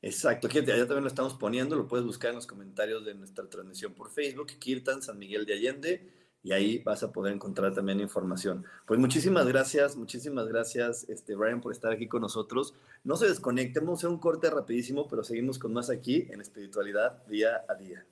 [0.00, 3.48] Exacto, aquí ya también lo estamos poniendo, lo puedes buscar en los comentarios de nuestra
[3.48, 6.10] transmisión por Facebook, Kirtan San Miguel de Allende,
[6.42, 8.64] y ahí vas a poder encontrar también información.
[8.86, 12.74] Pues muchísimas gracias, muchísimas gracias, este, Brian, por estar aquí con nosotros.
[13.04, 17.24] No se desconecten, vamos a un corte rapidísimo, pero seguimos con más aquí en espiritualidad
[17.26, 18.04] día a día.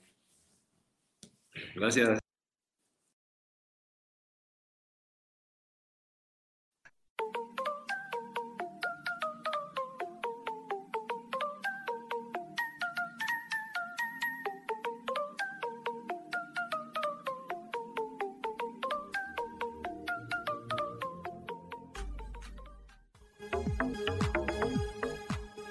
[1.74, 2.19] Gracias.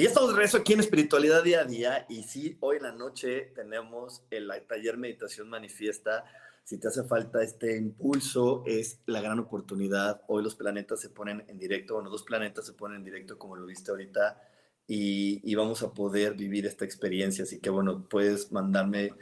[0.00, 2.06] Y estamos de regreso aquí en Espiritualidad Día a Día.
[2.08, 6.24] Y sí, hoy en la noche tenemos el taller Meditación Manifiesta.
[6.64, 10.22] Si te hace falta este impulso, es la gran oportunidad.
[10.28, 13.56] Hoy los planetas se ponen en directo, bueno, dos planetas se ponen en directo, como
[13.56, 14.40] lo viste ahorita,
[14.86, 17.44] y, y vamos a poder vivir esta experiencia.
[17.44, 19.12] Así que, bueno, puedes mandarme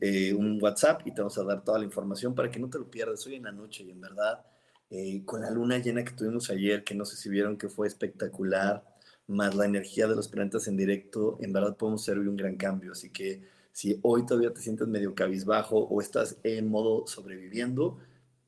[0.00, 2.80] eh, un WhatsApp y te vamos a dar toda la información para que no te
[2.80, 3.84] lo pierdas hoy en la noche.
[3.84, 4.44] Y en verdad,
[4.90, 7.86] eh, con la luna llena que tuvimos ayer, que no sé si vieron que fue
[7.86, 8.89] espectacular
[9.30, 12.92] más la energía de los planetas en directo, en verdad podemos servir un gran cambio.
[12.92, 17.98] Así que si hoy todavía te sientes medio cabizbajo o estás en modo sobreviviendo,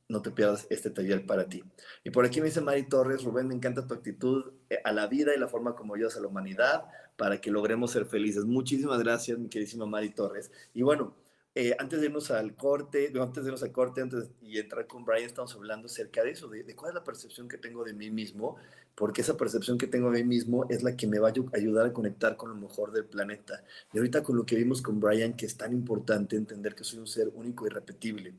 [0.09, 1.63] no te pierdas este taller para ti.
[2.03, 5.07] Y por aquí me dice Mari Torres, Rubén, me encanta tu actitud eh, a la
[5.07, 6.83] vida y la forma como ayudas a la humanidad
[7.15, 8.45] para que logremos ser felices.
[8.45, 10.51] Muchísimas gracias, mi queridísima Mari Torres.
[10.73, 11.15] Y bueno,
[11.55, 15.05] eh, antes de irnos al corte, antes de irnos al corte, antes y entrar con
[15.05, 17.93] Brian, estamos hablando acerca de eso, de, de, cuál es la percepción que tengo de
[17.93, 18.55] mí mismo,
[18.95, 21.85] porque esa percepción que tengo de mí mismo es la que me va a ayudar
[21.85, 23.63] a conectar con lo mejor del planeta.
[23.91, 26.99] Y ahorita con lo que vimos con Brian, que es tan importante entender que soy
[26.99, 28.33] un ser único y repetible.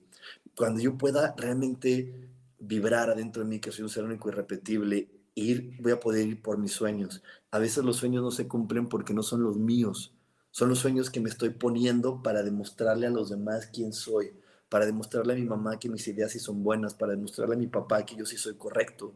[0.56, 2.12] Cuando yo pueda realmente
[2.58, 6.26] vibrar adentro de mí que soy un ser único y repetible, ir, voy a poder
[6.26, 7.22] ir por mis sueños.
[7.50, 10.13] A veces los sueños no se cumplen porque no son los míos
[10.54, 14.30] son los sueños que me estoy poniendo para demostrarle a los demás quién soy,
[14.68, 17.66] para demostrarle a mi mamá que mis ideas sí son buenas, para demostrarle a mi
[17.66, 19.12] papá que yo sí soy correcto.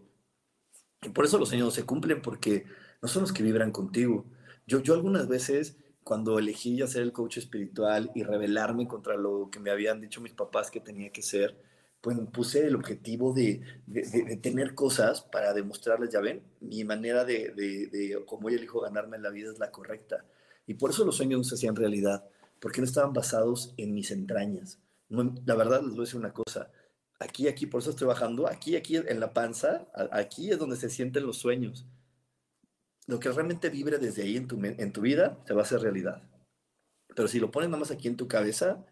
[1.00, 2.64] Y por eso los sueños se cumplen, porque
[3.00, 4.24] no son los que vibran contigo.
[4.66, 9.48] Yo, yo algunas veces, cuando elegí ya ser el coach espiritual y rebelarme contra lo
[9.48, 11.56] que me habían dicho mis papás que tenía que ser,
[12.00, 17.52] pues puse el objetivo de, de, tener cosas para demostrarles, ya ven, mi manera de,
[17.52, 20.24] de cómo yo elijo ganarme la vida es la correcta.
[20.68, 22.28] Y por eso los sueños no se hacían realidad,
[22.60, 24.78] porque no estaban basados en mis entrañas.
[25.08, 26.70] la verdad, les voy a decir una cosa.
[27.18, 30.90] Aquí, aquí, por eso estoy bajando, aquí, aquí en la panza, aquí es donde se
[30.90, 31.86] sienten los sueños.
[33.06, 35.80] lo que realmente vibre desde ahí en tu, en tu vida se va a hacer
[35.80, 36.22] realidad.
[37.16, 38.84] Pero si lo pones nada más aquí en tu cabeza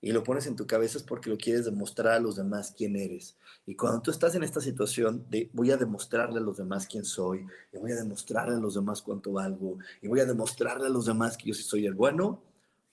[0.00, 2.96] y lo pones en tu cabeza es porque lo quieres demostrar a los demás quién
[2.96, 3.36] eres.
[3.64, 7.04] Y cuando tú estás en esta situación de voy a demostrarle a los demás quién
[7.04, 10.90] soy, y voy a demostrarle a los demás cuánto valgo, y voy a demostrarle a
[10.90, 12.42] los demás que yo sí soy el bueno,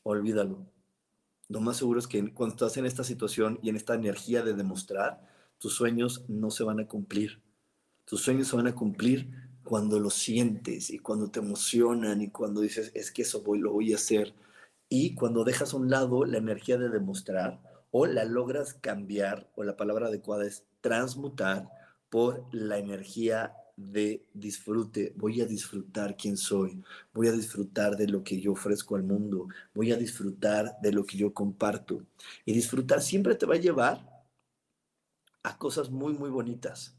[0.03, 0.65] olvídalo.
[1.49, 4.53] Lo más seguro es que cuando estás en esta situación y en esta energía de
[4.53, 5.29] demostrar,
[5.59, 7.41] tus sueños no se van a cumplir.
[8.05, 9.29] Tus sueños se van a cumplir
[9.63, 13.93] cuando lo sientes y cuando te emocionan y cuando dices, es que eso lo voy
[13.93, 14.33] a hacer.
[14.95, 19.63] Y cuando dejas a un lado la energía de demostrar o la logras cambiar, o
[19.63, 21.67] la palabra adecuada es transmutar
[22.11, 28.23] por la energía de disfrute, voy a disfrutar quién soy, voy a disfrutar de lo
[28.23, 32.05] que yo ofrezco al mundo, voy a disfrutar de lo que yo comparto.
[32.45, 34.23] Y disfrutar siempre te va a llevar
[35.41, 36.95] a cosas muy, muy bonitas.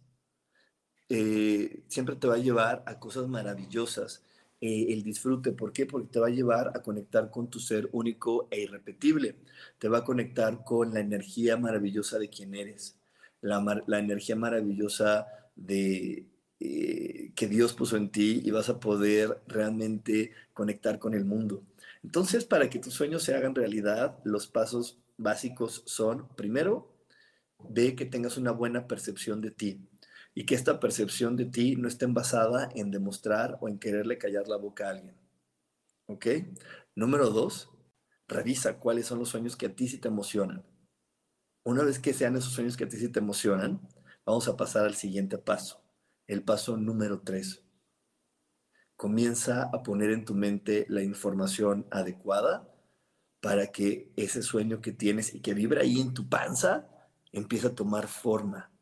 [1.08, 4.24] Eh, siempre te va a llevar a cosas maravillosas.
[4.66, 5.84] Eh, el disfrute, ¿por qué?
[5.84, 9.36] Porque te va a llevar a conectar con tu ser único e irrepetible.
[9.78, 12.98] Te va a conectar con la energía maravillosa de quien eres,
[13.42, 16.26] la, energía maravillosa de,
[16.60, 21.62] eh, que Dios puso en ti y vas a poder realmente conectar con el mundo.
[22.02, 26.90] Entonces, para que tus sueños se hagan realidad, los pasos básicos son, primero,
[27.68, 29.80] ve que tengas una buena percepción de ti
[30.34, 34.48] y que esta percepción de ti no esté basada en demostrar o en quererle callar
[34.48, 35.16] la boca a alguien.
[36.06, 36.26] ¿Ok?
[36.96, 37.70] Número dos,
[38.26, 40.64] revisa cuáles son los sueños que a ti sí te emocionan.
[41.62, 43.88] Una vez que sean esos sueños que a ti sí te emocionan,
[44.26, 45.82] vamos a pasar al siguiente paso.
[46.26, 47.62] El paso número tres.
[48.96, 52.68] Comienza a poner en tu mente la información adecuada
[53.40, 56.88] para que ese sueño que tienes y que vibra ahí en tu panza
[57.32, 58.73] empiece a tomar forma.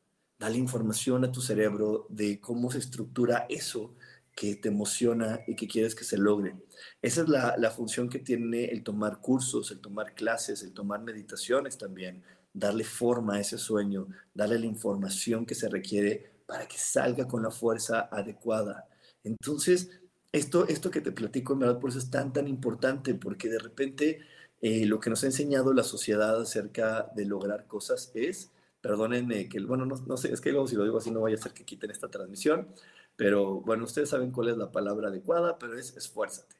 [0.43, 3.95] Dale información a tu cerebro de cómo se estructura eso
[4.35, 6.57] que te emociona y que quieres que se logre.
[7.01, 11.01] Esa es la, la, función que tiene el tomar cursos, el tomar clases, el tomar
[11.01, 16.77] meditaciones también, darle forma a ese sueño, darle la información que se requiere para que
[16.77, 18.89] salga con la fuerza adecuada.
[19.23, 19.91] Entonces,
[20.33, 23.61] esto, esto que te platico en verdad por eso es tan, tan importante, porque de
[23.61, 24.23] repente
[24.61, 28.51] eh, lo que nos ha enseñado la sociedad acerca de lograr cosas es,
[28.83, 31.37] perdónenme que, bueno, no, no sé, es que luego si lo digo así no vaya
[31.37, 32.69] a ser que quiten esta transmisión,
[33.17, 36.57] pero bueno, ustedes saben cuál es la palabra adecuada, pero es esfuérzate.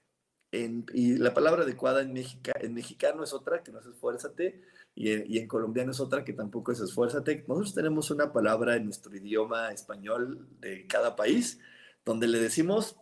[0.53, 4.63] En, y la palabra adecuada en, en mexicano es otra, que no es esfuérzate,
[4.95, 7.45] y en, colombiano es otra que tampoco es esfuérzate.
[7.49, 11.59] Nosotros tenemos una palabra en nuestro idioma español de cada país
[12.05, 12.97] donde le decimos,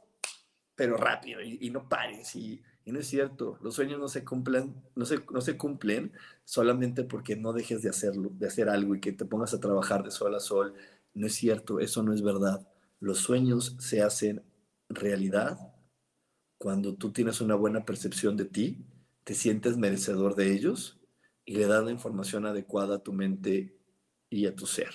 [0.76, 2.36] pero rápido y, no pares.
[2.36, 6.12] Y, no es cierto, los sueños no se cumplen, no se, no se cumplen
[6.45, 10.03] solamente porque no dejes de hacerlo, de hacer algo y que te pongas a trabajar
[10.03, 10.74] de sol a sol.
[11.14, 12.66] No es cierto, eso no es verdad.
[12.99, 14.43] Los sueños se hacen
[14.89, 15.59] realidad
[16.61, 18.85] cuando tú tienes una buena percepción de ti,
[19.24, 21.01] te sientes merecedor de ellos
[21.47, 23.78] y le das la información adecuada a tu mente
[24.28, 24.91] y a tu ser.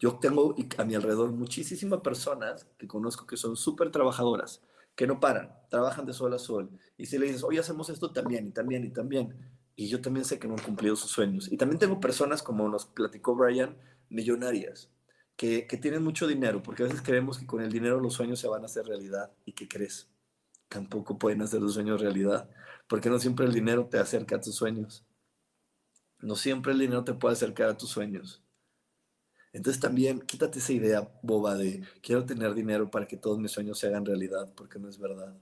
[0.00, 4.60] Yo tengo a mi alrededor muchísimas personas que conozco que son súper trabajadoras,
[4.94, 6.70] que no paran, trabajan de sol a sol.
[6.96, 9.34] Y si le dices, hoy hacemos esto también, y también, y también.
[9.74, 11.50] Y yo también sé que no han cumplido sus sueños.
[11.50, 13.76] Y también tengo personas, como nos platicó Brian,
[14.10, 14.90] millonarias,
[15.36, 18.38] que, que tienen mucho dinero, porque a veces creemos que con el dinero los sueños
[18.38, 19.32] se van a hacer realidad.
[19.46, 20.10] ¿Y qué crees?
[20.68, 22.50] Tampoco pueden hacer los sueños realidad,
[22.86, 25.04] porque no siempre el dinero te acerca a tus sueños.
[26.20, 28.41] No siempre el dinero te puede acercar a tus sueños.
[29.52, 33.78] Entonces también quítate esa idea boba de quiero tener dinero para que todos mis sueños
[33.78, 35.34] se hagan realidad, porque no es verdad.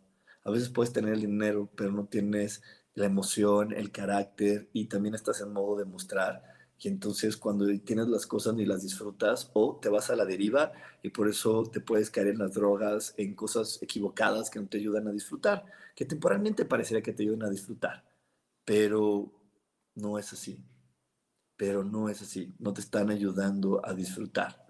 [0.45, 2.63] A veces puedes tener el dinero, pero no tienes
[2.95, 6.43] la emoción, el carácter y también estás en modo de mostrar.
[6.79, 10.73] Y entonces cuando tienes las cosas ni las disfrutas o te vas a la deriva
[11.03, 14.79] y por eso te puedes caer en las drogas, en cosas equivocadas que no te
[14.79, 18.05] ayudan a disfrutar, que temporalmente parecería que te ayudan a disfrutar,
[18.65, 19.31] pero
[19.95, 20.65] no es así
[21.61, 24.67] pero no es así, no te están ayudando a disfrutar,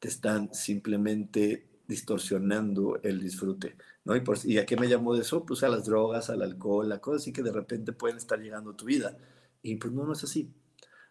[0.00, 4.16] te están simplemente distorsionando el disfrute, ¿no?
[4.16, 5.46] Y, por, ¿Y a qué me llamo de eso?
[5.46, 8.72] Pues a las drogas, al alcohol, a cosas así que de repente pueden estar llegando
[8.72, 9.16] a tu vida.
[9.62, 10.52] Y pues no, no es así.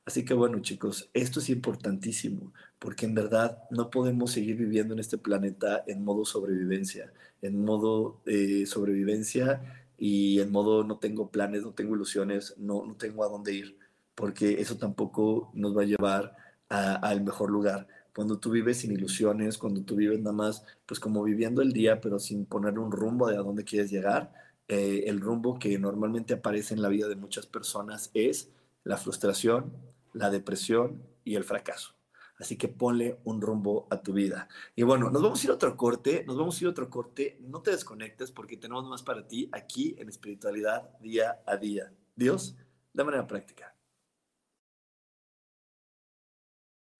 [0.03, 4.99] Así que bueno, chicos, esto es importantísimo, porque en verdad no podemos seguir viviendo en
[4.99, 11.63] este planeta en modo sobrevivencia, en modo eh, sobrevivencia y en modo no tengo planes,
[11.63, 13.77] no tengo ilusiones, no, no tengo a dónde ir
[14.15, 16.35] porque eso tampoco nos va a llevar
[16.69, 17.87] al mejor lugar.
[18.13, 21.99] Cuando tú vives sin ilusiones, cuando tú vives nada más, pues como viviendo el día,
[22.01, 24.33] pero sin poner un rumbo de a dónde quieres llegar,
[24.67, 28.51] eh, el rumbo que normalmente aparece en la vida de muchas personas es
[28.83, 29.73] la frustración,
[30.13, 31.93] la depresión y el fracaso.
[32.37, 34.47] Así que ponle un rumbo a tu vida.
[34.75, 36.89] Y bueno, nos vamos a ir a otro corte, nos vamos a ir a otro
[36.89, 37.37] corte.
[37.41, 41.93] No te desconectes porque tenemos más para ti aquí en espiritualidad día a día.
[42.15, 42.55] Dios,
[42.93, 43.70] de manera práctica.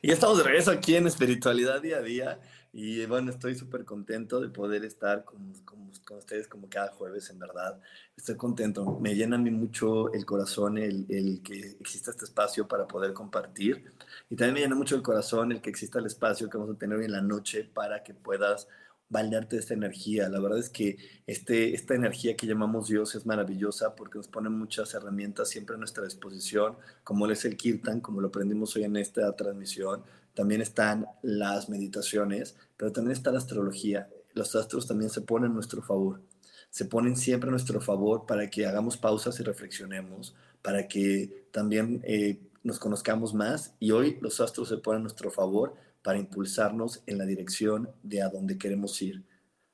[0.02, 2.40] Y estamos de regreso aquí en Espiritualidad Día a Día.
[2.72, 7.38] Y bueno, estoy súper contento de poder estar con, con, ustedes como cada jueves, en
[7.38, 7.80] verdad.
[8.16, 8.98] Estoy contento.
[9.00, 13.12] Me llena a mí mucho el corazón el, el, que exista este espacio para poder
[13.12, 13.92] compartir.
[14.30, 16.78] Y también me llena mucho el corazón el que exista el espacio que vamos a
[16.78, 18.68] tener hoy en la noche para que puedas
[19.10, 20.28] valerte esta energía.
[20.28, 20.96] La verdad es que
[21.26, 25.78] este, esta energía que llamamos Dios es maravillosa porque nos pone muchas herramientas siempre a
[25.78, 30.04] nuestra disposición, como es el kirtan, como lo aprendimos hoy en esta transmisión.
[30.34, 34.08] También están las meditaciones, pero también está la astrología.
[34.32, 36.22] Los astros también se ponen a nuestro favor.
[36.70, 42.00] Se ponen siempre a nuestro favor para que hagamos pausas y reflexionemos, para que también
[42.04, 43.74] eh, nos conozcamos más.
[43.80, 48.22] Y hoy los astros se ponen a nuestro favor para impulsarnos en la dirección de
[48.22, 49.24] a donde queremos ir.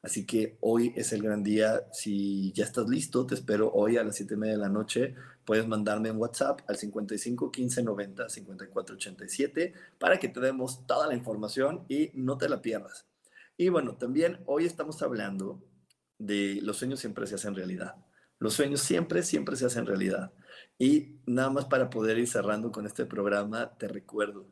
[0.06, 1.88] Así que hoy es el gran día.
[1.92, 5.16] Si ya estás listo, te espero hoy a las 7 y media de la noche.
[5.44, 11.08] Puedes mandarme en WhatsApp al 55 15 90 54 87 para que te demos toda
[11.08, 13.06] la información y no te la pierdas.
[13.56, 15.60] Y bueno, también hoy estamos hablando
[16.18, 17.96] de los sueños siempre se hacen realidad.
[18.38, 20.32] Los sueños siempre, siempre se hacen realidad.
[20.78, 24.46] Y nada más para poder ir cerrando con este programa, te recuerdo,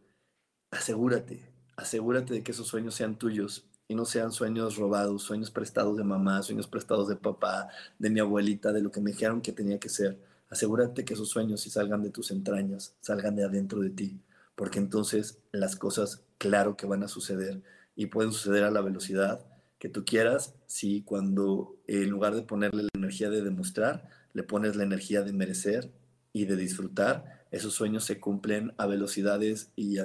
[0.72, 5.96] asegúrate, asegúrate de que esos sueños sean tuyos y no sean sueños robados, sueños prestados
[5.96, 7.68] de mamá, sueños prestados de papá,
[7.98, 10.18] de mi abuelita, de lo que me dijeron que tenía que ser.
[10.48, 14.20] Asegúrate que esos sueños si salgan de tus entrañas, salgan de adentro de ti,
[14.54, 17.62] porque entonces las cosas claro que van a suceder
[17.96, 19.44] y pueden suceder a la velocidad
[19.78, 24.76] que tú quieras si cuando en lugar de ponerle la energía de demostrar, le pones
[24.76, 25.92] la energía de merecer
[26.32, 29.96] y de disfrutar esos sueños se cumplen a velocidades y,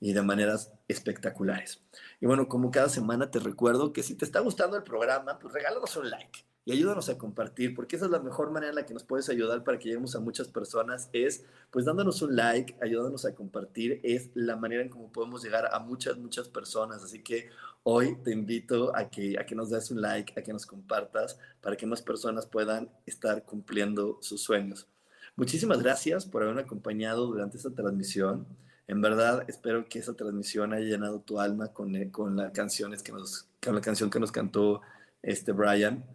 [0.00, 1.80] de maneras espectaculares.
[2.20, 5.54] Y bueno, como cada semana te recuerdo que si te está gustando el programa, pues
[5.54, 8.84] regálanos un like y ayúdanos a compartir, porque esa es la mejor manera en la
[8.84, 12.76] que nos puedes ayudar para que lleguemos a muchas personas, es pues dándonos un like,
[12.82, 17.04] ayudándonos a compartir, es la manera en cómo podemos llegar a muchas, muchas personas.
[17.04, 17.50] Así que
[17.84, 21.38] hoy te invito a que, a que nos des un like, a que nos compartas,
[21.60, 24.88] para que más personas puedan estar cumpliendo sus sueños.
[25.36, 28.46] Muchísimas gracias por haberme acompañado durante esta transmisión.
[28.86, 33.02] En verdad, espero que esa transmisión haya llenado tu alma con, eh, con, las canciones
[33.02, 34.80] que nos, con la canción que nos cantó
[35.20, 36.06] este Brian,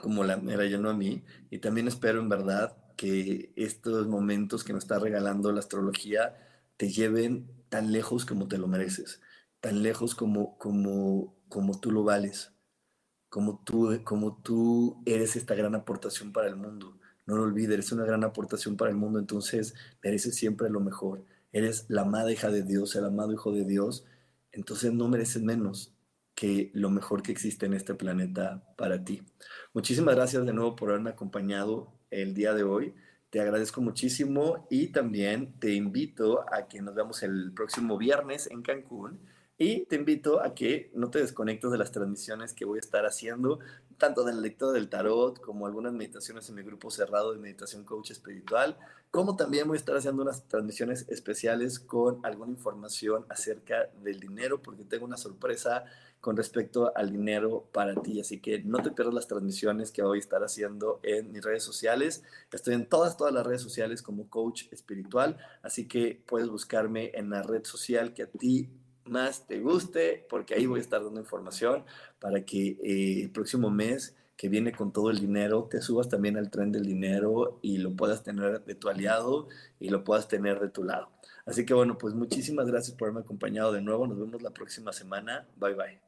[0.00, 1.24] como la, me la llenó a mí.
[1.50, 6.34] Y también espero, en verdad, que estos momentos que nos está regalando la astrología
[6.78, 9.20] te lleven tan lejos como te lo mereces,
[9.60, 12.52] tan lejos como, como, como tú lo vales,
[13.28, 16.98] como tú, como tú eres esta gran aportación para el mundo
[17.28, 21.26] no lo olvides, eres una gran aportación para el mundo, entonces mereces siempre lo mejor.
[21.52, 24.06] Eres la amada hija de Dios, el amado hijo de Dios,
[24.50, 25.92] entonces no mereces menos
[26.34, 29.22] que lo mejor que existe en este planeta para ti.
[29.74, 32.94] Muchísimas gracias de nuevo por haberme acompañado el día de hoy.
[33.28, 38.62] te agradezco muchísimo y también te invito a que nos veamos el próximo viernes en
[38.62, 39.20] Cancún.
[39.60, 43.04] Y te invito a que no te desconectes de las transmisiones que voy a estar
[43.04, 43.58] haciendo,
[43.98, 48.12] tanto del lector del tarot como algunas meditaciones en mi grupo cerrado de meditación coach
[48.12, 48.78] espiritual,
[49.10, 54.62] como también voy a estar haciendo unas transmisiones especiales con alguna información acerca del dinero,
[54.62, 55.84] porque tengo una sorpresa
[56.20, 58.20] con respecto al dinero para ti.
[58.20, 61.64] Así que no te pierdas las transmisiones que voy a estar haciendo en mis redes
[61.64, 62.22] sociales.
[62.52, 67.30] Estoy en todas, todas las redes sociales como coach espiritual, así que puedes buscarme en
[67.30, 68.70] la red social que a ti
[69.08, 71.84] más te guste, porque ahí voy a estar dando información
[72.20, 76.36] para que eh, el próximo mes que viene con todo el dinero, te subas también
[76.36, 79.48] al tren del dinero y lo puedas tener de tu aliado
[79.80, 81.10] y lo puedas tener de tu lado.
[81.44, 84.06] Así que bueno, pues muchísimas gracias por haberme acompañado de nuevo.
[84.06, 85.48] Nos vemos la próxima semana.
[85.56, 86.07] Bye bye.